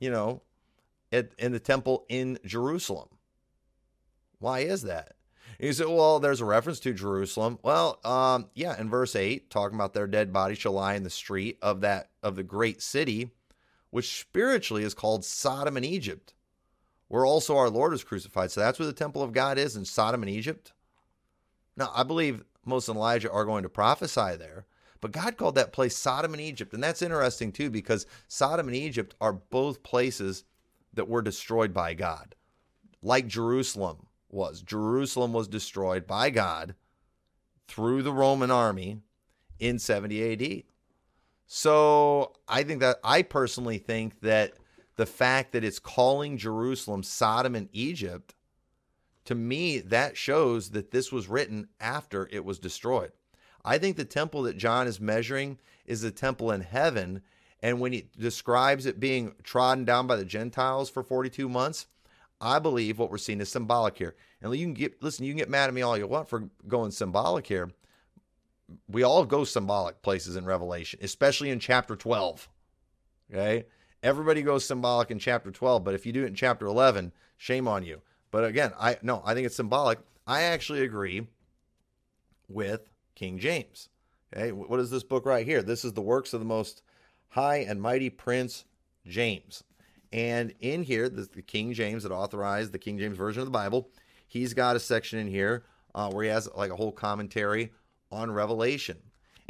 [0.00, 0.42] you know,
[1.12, 3.08] at, in the temple in Jerusalem?
[4.38, 5.12] Why is that?
[5.60, 7.58] And you well, there's a reference to Jerusalem.
[7.62, 11.10] Well, um, yeah, in verse 8, talking about their dead body shall lie in the
[11.10, 13.30] street of that of the great city,
[13.90, 16.32] which spiritually is called Sodom and Egypt,
[17.08, 18.50] where also our Lord was crucified.
[18.50, 20.72] So that's where the temple of God is in Sodom and Egypt.
[21.76, 24.66] Now, I believe Moses and Elijah are going to prophesy there,
[25.00, 26.74] but God called that place Sodom and Egypt.
[26.74, 30.44] And that's interesting too, because Sodom and Egypt are both places
[30.94, 32.34] that were destroyed by God,
[33.02, 36.74] like Jerusalem was Jerusalem was destroyed by God
[37.66, 38.98] through the Roman army
[39.58, 40.62] in 70 AD.
[41.46, 44.54] So I think that I personally think that
[44.96, 48.34] the fact that it's calling Jerusalem Sodom and Egypt,
[49.24, 53.12] to me, that shows that this was written after it was destroyed.
[53.64, 57.22] I think the temple that John is measuring is the temple in heaven.
[57.60, 61.86] And when he describes it being trodden down by the Gentiles for 42 months,
[62.40, 64.14] I believe what we're seeing is symbolic here.
[64.40, 66.48] And you can get listen, you can get mad at me all you want for
[66.68, 67.70] going symbolic here.
[68.88, 72.48] We all go symbolic places in Revelation, especially in chapter 12.
[73.32, 73.64] Okay?
[74.02, 77.66] Everybody goes symbolic in chapter 12, but if you do it in chapter 11, shame
[77.66, 78.00] on you.
[78.30, 79.98] But again, I no, I think it's symbolic.
[80.26, 81.26] I actually agree
[82.48, 82.87] with
[83.18, 83.88] King James.
[84.32, 84.52] Okay?
[84.52, 85.62] What is this book right here?
[85.62, 86.82] This is the works of the most
[87.28, 88.64] high and mighty prince
[89.06, 89.64] James.
[90.12, 93.52] And in here, the, the King James that authorized the King James version of the
[93.52, 93.90] Bible,
[94.26, 97.72] he's got a section in here uh, where he has like a whole commentary
[98.10, 98.98] on Revelation.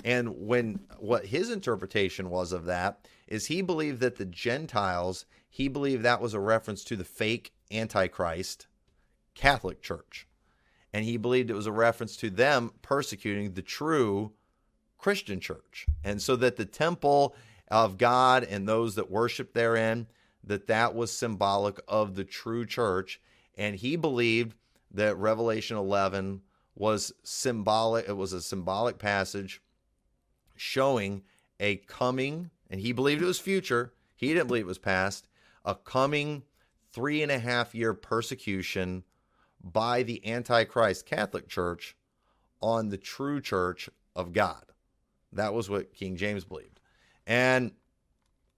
[0.05, 5.69] And when what his interpretation was of that is he believed that the Gentiles, he
[5.69, 8.67] believed that was a reference to the fake Antichrist
[9.35, 10.28] Catholic Church.
[10.93, 14.33] And he believed it was a reference to them persecuting the true
[14.97, 15.87] Christian church.
[16.03, 17.35] And so that the temple
[17.71, 20.07] of God and those that worship therein,
[20.45, 23.21] that that was symbolic of the true church.
[23.57, 24.55] And he believed
[24.93, 26.41] that Revelation 11
[26.75, 29.61] was symbolic, it was a symbolic passage
[30.55, 31.23] showing
[31.61, 33.93] a coming, and he believed it was future.
[34.15, 35.29] He didn't believe it was past,
[35.65, 36.45] a coming
[36.93, 39.05] three and a half year persecution
[39.63, 41.97] by the Antichrist Catholic Church
[42.61, 44.63] on the true church of God.
[45.33, 46.81] That was what King James believed.
[47.27, 47.73] And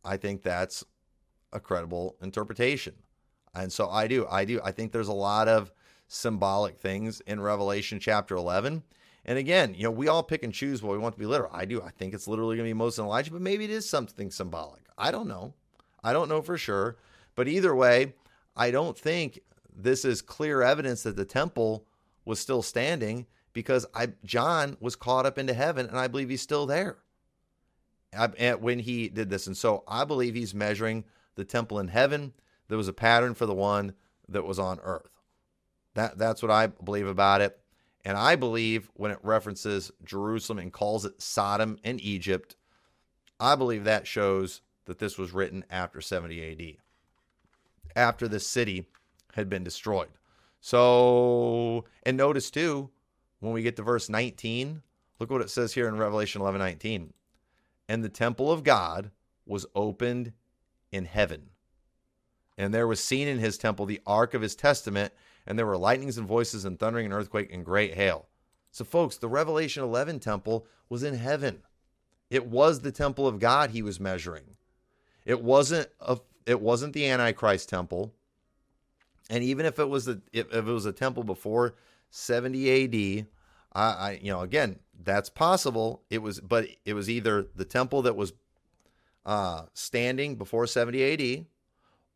[0.04, 0.84] I think that's
[1.52, 2.94] a credible interpretation.
[3.54, 4.26] And so I do.
[4.30, 4.60] I do.
[4.62, 5.72] I think there's a lot of
[6.06, 8.82] symbolic things in Revelation chapter 11.
[9.24, 11.50] And again, you know, we all pick and choose what we want to be literal.
[11.52, 11.82] I do.
[11.82, 14.30] I think it's literally going to be Moses and Elijah, but maybe it is something
[14.30, 14.82] symbolic.
[14.96, 15.54] I don't know.
[16.02, 16.96] I don't know for sure.
[17.34, 18.14] But either way,
[18.56, 19.40] I don't think
[19.76, 21.86] this is clear evidence that the temple
[22.24, 26.42] was still standing because I John was caught up into heaven and I believe he's
[26.42, 26.98] still there
[28.12, 29.46] eh, when he did this.
[29.46, 31.04] And so I believe he's measuring
[31.34, 32.32] the temple in heaven.
[32.68, 33.94] There was a pattern for the one
[34.28, 35.10] that was on earth.
[35.94, 37.58] That that's what I believe about it.
[38.04, 42.56] And I believe when it references Jerusalem and calls it Sodom and Egypt,
[43.38, 46.76] I believe that shows that this was written after 70 AD,
[47.94, 48.86] after the city
[49.34, 50.08] had been destroyed.
[50.60, 52.90] So, and notice too,
[53.40, 54.82] when we get to verse 19,
[55.18, 57.12] look what it says here in Revelation 11 19.
[57.88, 59.10] And the temple of God
[59.46, 60.32] was opened
[60.92, 61.50] in heaven.
[62.58, 65.12] And there was seen in his temple the ark of his testament,
[65.46, 68.28] and there were lightnings and voices and thundering and earthquake and great hail.
[68.70, 71.62] So, folks, the Revelation 11 temple was in heaven.
[72.28, 74.56] It was the temple of God he was measuring.
[75.24, 78.14] It wasn't a, it wasn't the Antichrist temple.
[79.30, 81.76] And even if it was a if, if it was a temple before
[82.10, 83.26] 70 AD,
[83.72, 86.02] I, I you know again that's possible.
[86.10, 88.32] It was, but it was either the temple that was
[89.24, 91.46] uh, standing before 70 AD,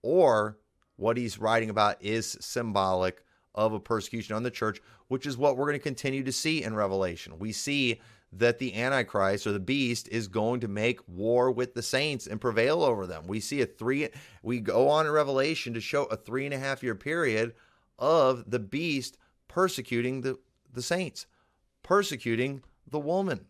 [0.03, 0.59] or
[0.96, 3.24] what he's writing about is symbolic
[3.55, 6.62] of a persecution on the church, which is what we're going to continue to see
[6.62, 7.38] in Revelation.
[7.38, 8.00] We see
[8.38, 12.40] that the Antichrist or the beast is going to make war with the saints and
[12.40, 13.27] prevail over them.
[13.27, 14.09] We see a three,
[14.42, 17.55] we go on in Revelation to show a three and a half year period
[17.99, 19.18] of the beast
[19.49, 20.38] persecuting the,
[20.73, 21.27] the saints,
[21.83, 23.47] persecuting the woman.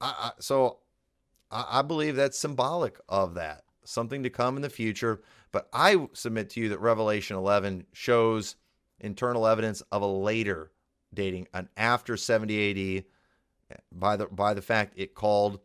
[0.00, 0.78] I, I, so
[1.50, 5.22] I, I believe that's symbolic of that, something to come in the future.
[5.52, 8.56] But I submit to you that Revelation 11 shows
[9.00, 10.72] internal evidence of a later
[11.14, 13.04] dating, an after 70 AD,
[13.92, 15.60] by the by the fact it called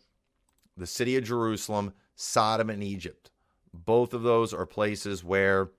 [0.78, 3.32] the city of Jerusalem Sodom and Egypt.
[3.74, 5.72] Both of those are places where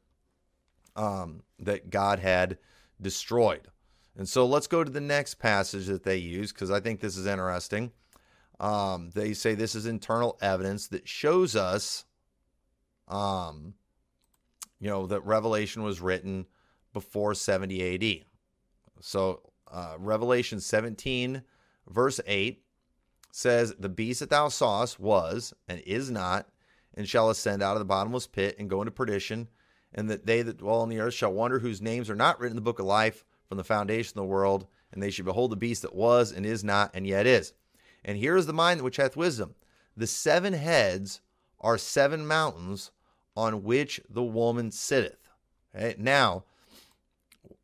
[0.96, 2.58] um, that God had
[3.00, 3.68] destroyed.
[4.16, 7.16] And so let's go to the next passage that they use because I think this
[7.16, 7.92] is interesting.
[8.60, 12.04] Um, they say this is internal evidence that shows us,
[13.08, 13.74] um,
[14.78, 16.46] you know, that Revelation was written
[16.92, 18.24] before 70 AD.
[19.00, 21.42] So uh, Revelation 17,
[21.88, 22.62] verse 8
[23.32, 26.48] says, The beast that thou sawest was and is not,
[26.94, 29.48] and shall ascend out of the bottomless pit and go into perdition,
[29.94, 32.52] and that they that dwell on the earth shall wonder whose names are not written
[32.52, 35.50] in the book of life from the foundation of the world, and they shall behold
[35.50, 37.52] the beast that was and is not and yet is.
[38.04, 39.54] And here is the mind which hath wisdom.
[39.96, 41.20] The seven heads
[41.60, 42.90] are seven mountains
[43.36, 45.28] on which the woman sitteth.
[45.74, 45.94] Okay?
[45.98, 46.44] Now,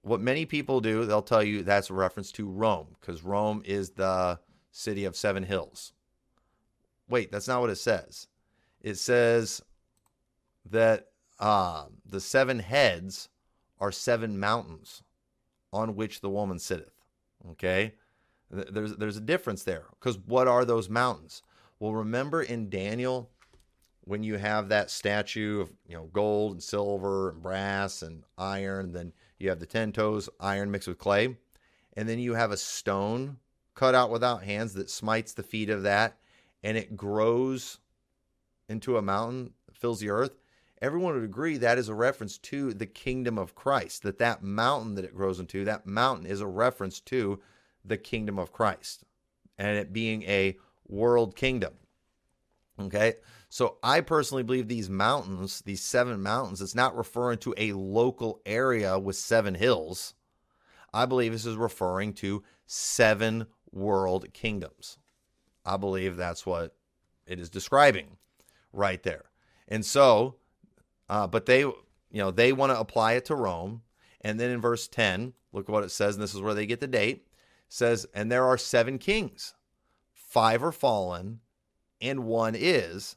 [0.09, 3.91] what many people do, they'll tell you that's a reference to Rome, because Rome is
[3.91, 4.39] the
[4.71, 5.93] city of seven hills.
[7.09, 8.27] Wait, that's not what it says.
[8.81, 9.63] It says
[10.71, 13.29] that uh, the seven heads
[13.81, 15.03] are seven mountains
[15.73, 16.93] on which the woman sitteth.
[17.51, 17.95] Okay?
[18.51, 21.43] There's there's a difference there because what are those mountains?
[21.81, 23.31] Well, remember in Daniel
[24.05, 28.93] when you have that statue of you know gold and silver and brass and iron,
[28.93, 31.37] then you have the ten toes iron mixed with clay,
[31.97, 33.39] and then you have a stone
[33.75, 36.19] cut out without hands that smites the feet of that,
[36.63, 37.79] and it grows
[38.69, 40.37] into a mountain, fills the earth
[40.81, 44.95] everyone would agree that is a reference to the kingdom of Christ, that that mountain
[44.95, 47.41] that it grows into, that mountain is a reference to
[47.85, 49.05] the kingdom of Christ
[49.57, 51.75] and it being a world kingdom.
[52.81, 53.15] Okay.
[53.49, 58.41] So I personally believe these mountains, these seven mountains, it's not referring to a local
[58.45, 60.15] area with seven hills.
[60.93, 64.99] I believe this is referring to seven world kingdoms.
[65.65, 66.77] I believe that's what
[67.27, 68.17] it is describing
[68.73, 69.25] right there.
[69.67, 70.37] And so
[71.09, 71.75] uh, but they, you
[72.13, 73.83] know, they want to apply it to Rome.
[74.21, 76.67] And then in verse 10, look at what it says, and this is where they
[76.67, 77.27] get the date.
[77.69, 79.55] says, and there are seven kings,
[80.13, 81.41] five are fallen,
[82.01, 83.17] and one is,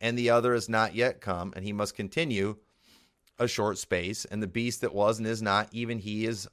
[0.00, 2.56] and the other has not yet come, and he must continue
[3.38, 4.24] a short space.
[4.24, 6.48] And the beast that was and is not, even he is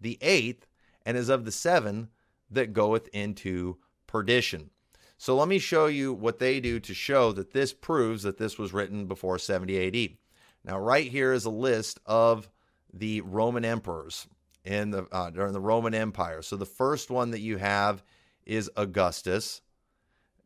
[0.00, 0.66] the eighth,
[1.04, 2.08] and is of the seven
[2.50, 4.70] that goeth into perdition.
[5.16, 8.56] So let me show you what they do to show that this proves that this
[8.56, 10.16] was written before 70 AD.
[10.64, 12.48] Now, right here is a list of
[12.92, 14.28] the Roman emperors
[14.64, 16.42] in the uh, during the Roman Empire.
[16.42, 18.02] So the first one that you have
[18.46, 19.60] is Augustus,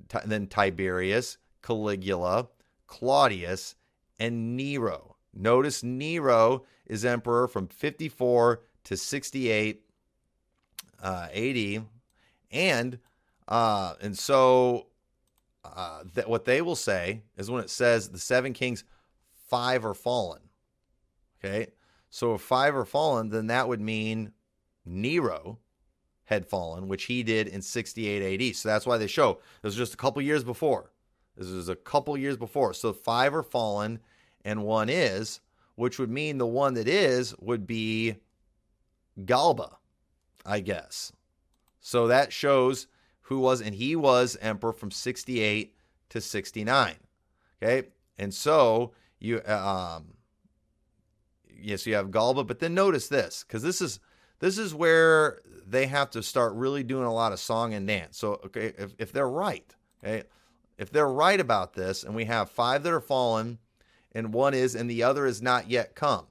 [0.08, 2.48] t- then Tiberius, Caligula,
[2.86, 3.74] Claudius,
[4.18, 5.16] and Nero.
[5.34, 9.82] Notice Nero is emperor from 54 to 68
[11.02, 11.84] uh, AD,
[12.50, 12.98] and
[13.48, 14.86] uh, and so
[15.64, 18.84] uh, that what they will say is when it says the seven kings,
[19.48, 20.40] five are fallen.
[21.38, 21.68] Okay,
[22.10, 24.32] so if five are fallen, then that would mean
[24.84, 25.58] Nero
[26.24, 28.56] had fallen, which he did in 68 AD.
[28.56, 30.91] So that's why they show this was just a couple years before.
[31.36, 32.74] This is a couple years before.
[32.74, 34.00] So five are fallen
[34.44, 35.40] and one is,
[35.74, 38.16] which would mean the one that is would be
[39.24, 39.76] Galba,
[40.44, 41.12] I guess.
[41.80, 42.86] So that shows
[43.22, 45.74] who was, and he was emperor from 68
[46.10, 46.94] to 69.
[47.62, 47.88] Okay.
[48.18, 50.14] And so you, um,
[51.48, 54.00] yes, you have Galba, but then notice this, because this is,
[54.40, 58.18] this is where they have to start really doing a lot of song and dance.
[58.18, 59.74] So, okay, if, if they're right,
[60.04, 60.24] okay,
[60.78, 63.58] if they're right about this, and we have five that are fallen,
[64.12, 66.26] and one is, and the other is not yet come,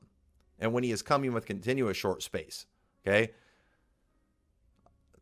[0.59, 2.65] and when he is coming with continuous short space,
[3.05, 3.31] okay,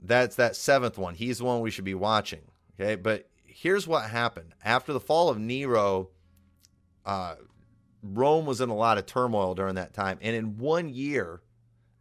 [0.01, 1.15] that's that seventh one.
[1.15, 2.41] He's the one we should be watching,
[2.79, 2.95] okay.
[2.95, 6.09] But here's what happened after the fall of Nero.
[7.05, 7.35] Uh,
[8.01, 11.41] Rome was in a lot of turmoil during that time, and in one year,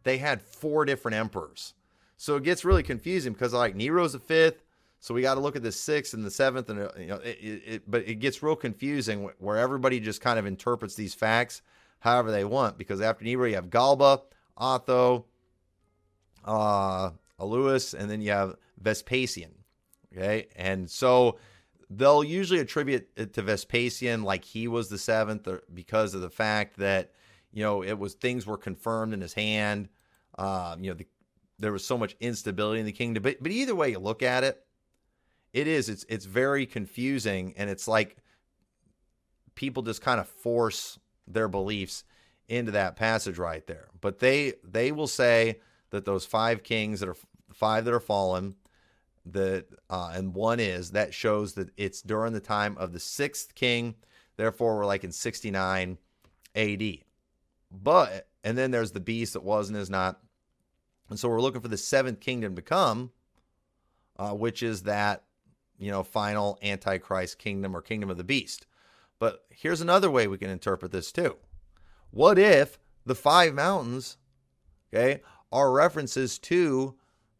[0.03, 1.73] they had four different emperors.
[2.15, 4.63] So it gets really confusing because like Nero's the fifth,
[4.99, 7.15] so we got to look at the sixth and the seventh, and uh, you know,
[7.17, 11.61] it, it, but it gets real confusing where everybody just kind of interprets these facts
[11.99, 12.77] however they want.
[12.77, 14.21] Because after Nero, you have Galba,
[14.57, 15.25] Otho,
[16.43, 19.51] uh, and then you have Vespasian.
[20.11, 21.37] Okay, and so
[21.89, 26.77] they'll usually attribute it to Vespasian, like he was the seventh, because of the fact
[26.77, 27.11] that
[27.53, 29.87] you know it was things were confirmed in his hand.
[30.37, 31.07] Um, you know, the,
[31.57, 33.23] there was so much instability in the kingdom.
[33.23, 34.65] But but either way you look at it,
[35.53, 38.17] it is it's it's very confusing, and it's like
[39.55, 42.03] people just kind of force their beliefs
[42.47, 43.87] into that passage right there.
[43.99, 45.59] But they they will say
[45.91, 47.17] that those five kings that are
[47.53, 48.55] five that are fallen
[49.25, 53.53] that uh, and one is that shows that it's during the time of the sixth
[53.55, 53.95] king
[54.37, 55.97] therefore we're like in 69
[56.55, 56.83] ad
[57.71, 60.19] but and then there's the beast that was and is not
[61.09, 63.11] and so we're looking for the seventh kingdom to come
[64.17, 65.23] uh, which is that
[65.79, 68.67] you know final antichrist kingdom or kingdom of the beast
[69.17, 71.37] but here's another way we can interpret this too
[72.11, 74.17] what if the five mountains
[74.93, 75.21] okay
[75.51, 76.95] are references to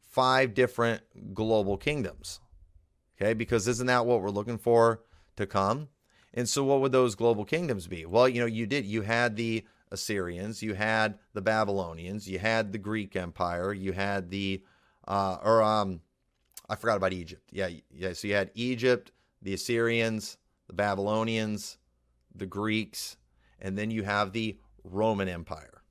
[0.10, 1.02] five different
[1.34, 2.40] global kingdoms.
[3.22, 5.02] Okay, because isn't that what we're looking for
[5.36, 5.90] to come?
[6.34, 8.06] And so, what would those global kingdoms be?
[8.06, 12.72] Well, you know, you did, you had the Assyrians, you had the Babylonians, you had
[12.72, 14.64] the Greek Empire, you had the,
[15.08, 16.02] uh, or, um,
[16.70, 17.50] I forgot about Egypt.
[17.52, 18.14] Yeah, yeah.
[18.14, 19.12] So you had Egypt,
[19.42, 21.78] the Assyrians, the Babylonians,
[22.36, 23.18] the Greeks,
[23.60, 25.82] and then you have the Roman Empire.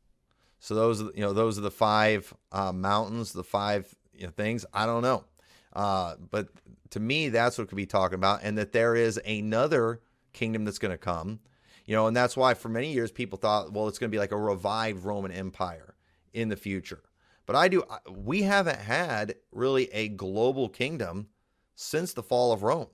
[0.60, 4.32] So those, are, you know, those are the five uh, mountains, the five you know,
[4.32, 4.64] things.
[4.72, 5.24] I don't know.
[5.72, 6.48] Uh, but
[6.90, 10.00] to me, that's what could be talking about, and that there is another
[10.32, 11.40] kingdom that's going to come.
[11.84, 14.18] You know, and that's why for many years people thought, well, it's going to be
[14.18, 15.94] like a revived Roman Empire
[16.34, 17.02] in the future.
[17.48, 21.26] But I do, we haven't had really a global kingdom
[21.74, 22.90] since the fall of Rome.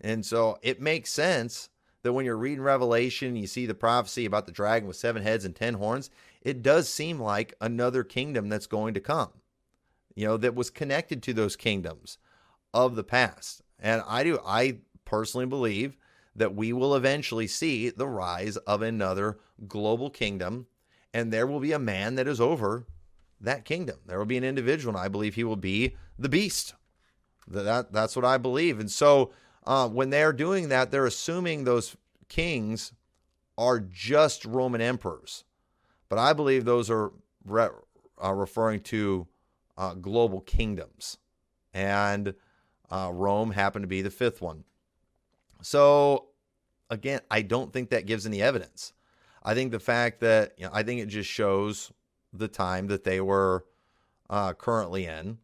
[0.00, 1.68] And so it makes sense
[2.02, 5.44] that when you're reading Revelation, you see the prophecy about the dragon with seven heads
[5.44, 6.08] and ten horns,
[6.40, 9.32] it does seem like another kingdom that's going to come
[10.14, 12.18] you know, that was connected to those kingdoms
[12.74, 13.62] of the past.
[13.78, 15.96] And I do, I personally believe
[16.36, 20.66] that we will eventually see the rise of another global kingdom,
[21.12, 22.86] and there will be a man that is over
[23.40, 23.98] that kingdom.
[24.06, 26.74] There will be an individual, and I believe he will be the beast.
[27.48, 28.78] That, that's what I believe.
[28.78, 29.32] And so
[29.66, 31.96] uh, when they're doing that, they're assuming those
[32.28, 32.92] kings
[33.58, 35.44] are just Roman emperors.
[36.08, 37.12] But I believe those are
[37.44, 37.68] re-
[38.22, 39.26] uh, referring to
[39.76, 41.18] uh, global kingdoms.
[41.72, 42.34] And
[42.90, 44.64] uh, Rome happened to be the fifth one.
[45.62, 46.26] So,
[46.88, 48.92] again, I don't think that gives any evidence.
[49.42, 51.92] I think the fact that, you know, I think it just shows
[52.32, 53.64] the time that they were
[54.28, 55.38] uh, currently in.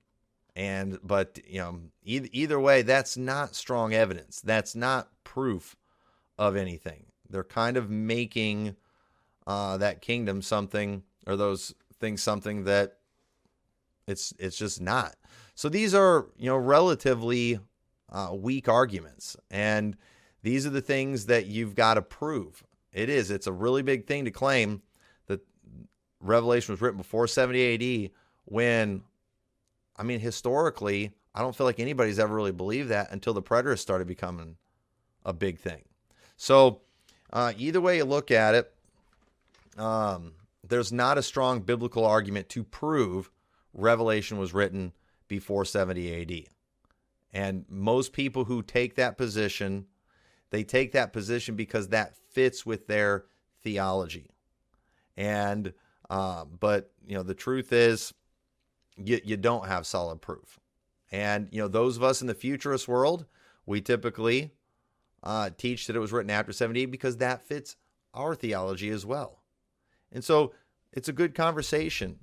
[0.55, 4.41] And but you know either, either way, that's not strong evidence.
[4.41, 5.77] That's not proof
[6.39, 7.07] of anything.
[7.29, 8.77] They're kind of making
[9.47, 12.99] uh, that kingdom something or those things something that
[14.07, 15.17] it's it's just not.
[15.55, 17.59] So these are you know relatively
[18.11, 19.97] uh, weak arguments, and
[20.43, 22.65] these are the things that you've got to prove.
[22.93, 23.31] It is.
[23.31, 24.81] It's a really big thing to claim
[26.21, 28.11] Revelation was written before 70 AD
[28.47, 29.03] when,
[29.97, 33.81] I mean, historically, I don't feel like anybody's ever really believed that until the preterists
[33.81, 34.57] started becoming
[35.25, 35.83] a big thing.
[36.37, 36.81] So,
[37.33, 38.73] uh, either way you look at it,
[39.77, 40.33] um,
[40.67, 43.31] there's not a strong biblical argument to prove
[43.75, 44.93] Revelation was written
[45.29, 46.49] before 70 AD.
[47.33, 49.87] And most people who take that position,
[50.51, 53.25] they take that position because that fits with their
[53.63, 54.31] theology.
[55.17, 55.75] And
[56.11, 58.13] uh, but you know the truth is,
[58.97, 60.59] you you don't have solid proof.
[61.13, 63.27] And you know those of us in the futurist world,
[63.65, 64.53] we typically
[65.23, 67.77] uh, teach that it was written after 70 because that fits
[68.15, 69.43] our theology as well.
[70.13, 70.53] And so
[70.93, 72.21] it's a good conversation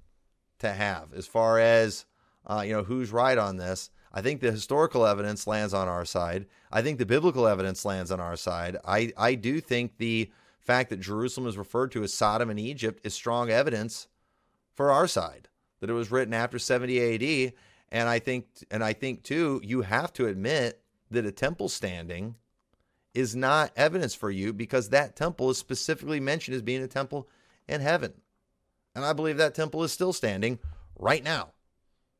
[0.60, 2.06] to have as far as
[2.46, 3.90] uh, you know who's right on this.
[4.14, 6.46] I think the historical evidence lands on our side.
[6.72, 8.78] I think the biblical evidence lands on our side.
[8.86, 10.32] I, I do think the
[10.64, 14.08] fact that Jerusalem is referred to as Sodom and Egypt is strong evidence
[14.74, 15.50] for our side
[15.80, 17.54] that it was written after 70 AD.
[17.92, 22.36] And I think and I think too, you have to admit that a temple standing
[23.14, 27.28] is not evidence for you because that temple is specifically mentioned as being a temple
[27.68, 28.14] in heaven.
[28.96, 30.58] And I believe that temple is still standing
[30.98, 31.50] right now.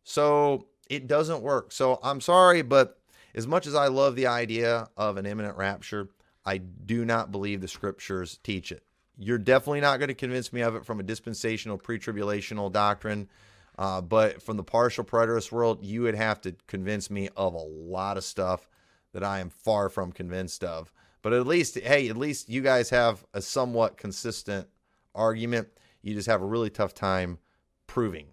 [0.04, 1.72] So it doesn't work.
[1.72, 3.00] So I'm sorry, but
[3.34, 6.10] as much as I love the idea of an imminent rapture,
[6.46, 8.84] I do not believe the scriptures teach it.
[9.18, 13.30] You're definitely not going to convince me of it from a dispensational, pre tribulational doctrine.
[13.78, 17.58] Uh, but from the partial preterist world, you would have to convince me of a
[17.58, 18.68] lot of stuff
[19.14, 20.92] that I am far from convinced of.
[21.22, 24.68] But at least, hey, at least you guys have a somewhat consistent
[25.16, 25.70] argument.
[26.02, 27.40] You just have a really tough time
[27.88, 28.28] proving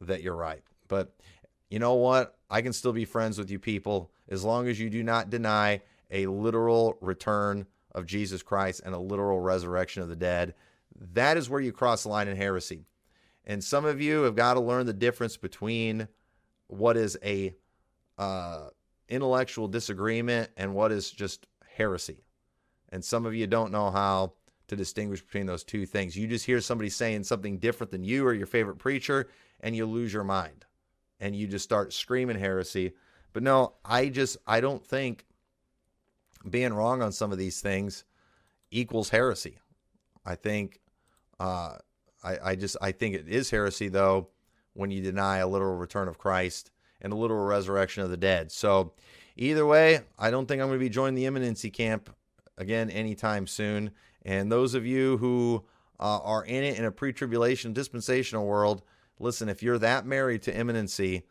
[0.00, 0.62] that you're right.
[0.86, 1.14] But
[1.70, 2.36] you know what?
[2.50, 5.82] I can still be friends with you people as long as you do not deny
[6.10, 10.54] a literal return of Jesus Christ and a literal resurrection of the dead.
[11.12, 12.86] That is where you cross the line in heresy.
[13.44, 16.08] And some of you have got to learn the difference between
[16.68, 17.54] what is a
[18.18, 18.68] uh,
[19.08, 22.24] intellectual disagreement and what is just heresy.
[22.90, 24.34] And some of you don't know how
[24.68, 26.16] to distinguish between those two things.
[26.16, 29.28] You just hear somebody saying something different than you or your favorite preacher,
[29.60, 30.64] and you lose your mind
[31.20, 32.92] and you just start screaming heresy.
[33.32, 35.26] But no, I just, I don't think
[36.48, 38.04] being wrong on some of these things
[38.70, 39.58] equals heresy.
[40.24, 40.80] I think,
[41.38, 41.76] uh,
[42.22, 44.28] I, I just, I think it is heresy though
[44.74, 46.70] when you deny a literal return of Christ
[47.00, 48.52] and a literal resurrection of the dead.
[48.52, 48.92] So,
[49.36, 52.10] either way, I don't think I'm going to be joining the imminency camp
[52.58, 53.90] again anytime soon.
[54.22, 55.64] And those of you who
[55.98, 58.82] uh, are in it in a pre tribulation dispensational world,
[59.18, 61.24] listen, if you're that married to imminency,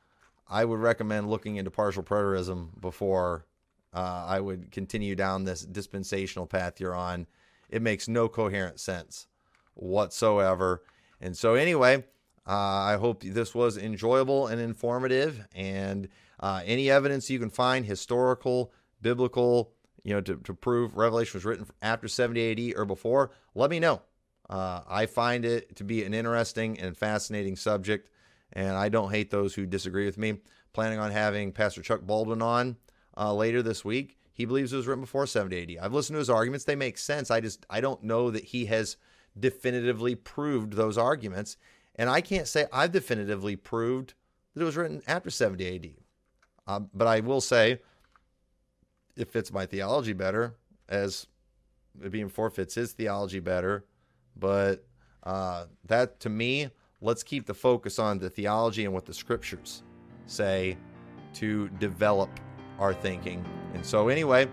[0.47, 3.45] I would recommend looking into partial preterism before
[3.94, 7.28] uh, I would continue down this dispensational path you're on.
[7.70, 9.28] It makes no coherent sense
[9.74, 10.84] whatsoever.
[11.22, 12.04] And so, anyway,
[12.48, 15.46] uh, I hope this was enjoyable and informative.
[15.54, 16.10] And
[16.40, 18.72] uh, any evidence you can find, historical,
[19.02, 19.72] biblical,
[20.04, 23.80] you know, to, to prove Revelation was written after 70 AD or before, let me
[23.80, 24.02] know.
[24.50, 28.10] Uh, I find it to be an interesting and fascinating subject,
[28.54, 30.40] and I don't hate those who disagree with me.
[30.74, 32.78] Planning on having Pastor Chuck Baldwin on
[33.20, 34.17] uh, later this week.
[34.34, 35.84] He believes it was written before 70 AD.
[35.84, 37.30] I've listened to his arguments; they make sense.
[37.30, 38.95] I just I don't know that he has
[39.38, 41.57] definitively proved those arguments,
[41.95, 44.13] and I can't say I've definitively proved
[44.53, 45.89] that it was written after 70 AD.
[46.67, 47.82] Uh, but I will say
[49.17, 50.55] it fits my theology better,
[50.88, 51.28] as
[52.01, 53.86] it being forfeits his theology better.
[54.38, 54.86] But
[55.24, 56.70] uh, that to me,
[57.01, 59.84] let's keep the focus on the theology and what the scriptures
[60.28, 60.78] say
[61.34, 62.30] to develop
[62.80, 63.43] our thinking.
[63.73, 64.47] And so, anyway,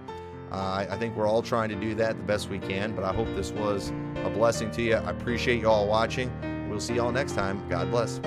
[0.53, 2.95] uh, I think we're all trying to do that the best we can.
[2.95, 3.93] But I hope this was
[4.25, 4.95] a blessing to you.
[4.95, 6.31] I appreciate you all watching.
[6.69, 7.67] We'll see y'all next time.
[7.69, 8.21] God bless.